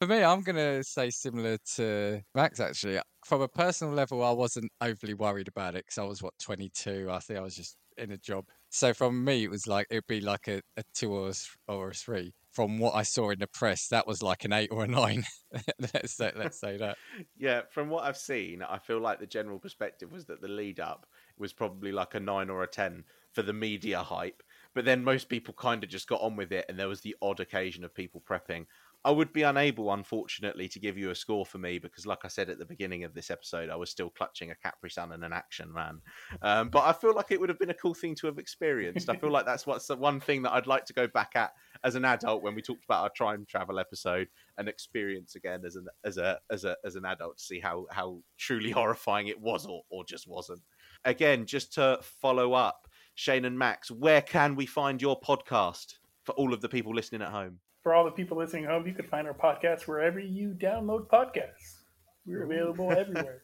[0.00, 2.58] For me, I'm gonna say similar to Max.
[2.58, 6.32] Actually, from a personal level, I wasn't overly worried about it because I was what
[6.40, 7.08] 22.
[7.10, 8.46] I think I was just in a job.
[8.70, 11.34] So from me, it was like it'd be like a, a two or a,
[11.68, 12.32] or a three.
[12.52, 15.24] From what I saw in the press, that was like an eight or a nine.
[15.94, 16.96] let's say, let's say that.
[17.38, 20.80] yeah, from what I've seen, I feel like the general perspective was that the lead
[20.80, 21.06] up
[21.38, 23.04] was probably like a nine or a ten.
[23.32, 24.42] for the media hype.
[24.74, 27.16] But then most people kind of just got on with it, and there was the
[27.20, 28.66] odd occasion of people prepping.
[29.02, 32.28] I would be unable, unfortunately, to give you a score for me because, like I
[32.28, 35.24] said at the beginning of this episode, I was still clutching a Capri Sun and
[35.24, 36.02] an Action Man.
[36.42, 39.08] Um, but I feel like it would have been a cool thing to have experienced.
[39.08, 41.52] I feel like that's what's the one thing that I'd like to go back at
[41.84, 44.28] as an adult when we talked about our time travel episode
[44.58, 47.86] and experience again as an as a as a as an adult to see how
[47.90, 50.60] how truly horrifying it was or, or just wasn't.
[51.04, 56.32] Again, just to follow up, Shayne and Max, where can we find your podcast for
[56.32, 57.58] all of the people listening at home?
[57.82, 61.06] For all the people listening at home, you can find our podcast wherever you download
[61.08, 61.80] podcasts.
[62.26, 63.42] We're available everywhere.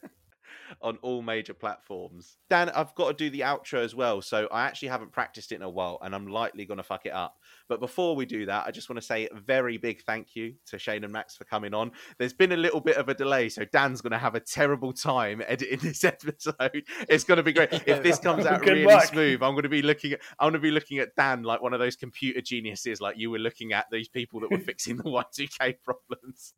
[0.81, 2.37] On all major platforms.
[2.49, 5.55] Dan, I've got to do the outro as well, so I actually haven't practiced it
[5.55, 7.35] in a while, and I'm likely going to fuck it up.
[7.67, 10.55] But before we do that, I just want to say a very big thank you
[10.67, 11.91] to Shayne and Max for coming on.
[12.17, 14.93] There's been a little bit of a delay, so Dan's going to have a terrible
[14.93, 16.83] time editing this episode.
[17.09, 19.05] It's going to be great if this comes out really luck.
[19.05, 19.41] smooth.
[19.43, 21.73] I'm going to be looking at I'm going to be looking at Dan like one
[21.73, 25.03] of those computer geniuses, like you were looking at these people that were fixing the
[25.03, 26.53] Y2K problems.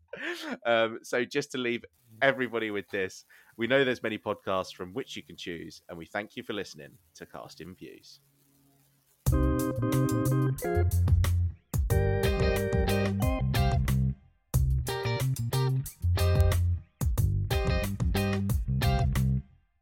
[0.66, 1.84] Um, so just to leave
[2.22, 3.26] everybody with this.
[3.60, 6.54] We know there's many podcasts from which you can choose, and we thank you for
[6.54, 8.22] listening to Casting Views.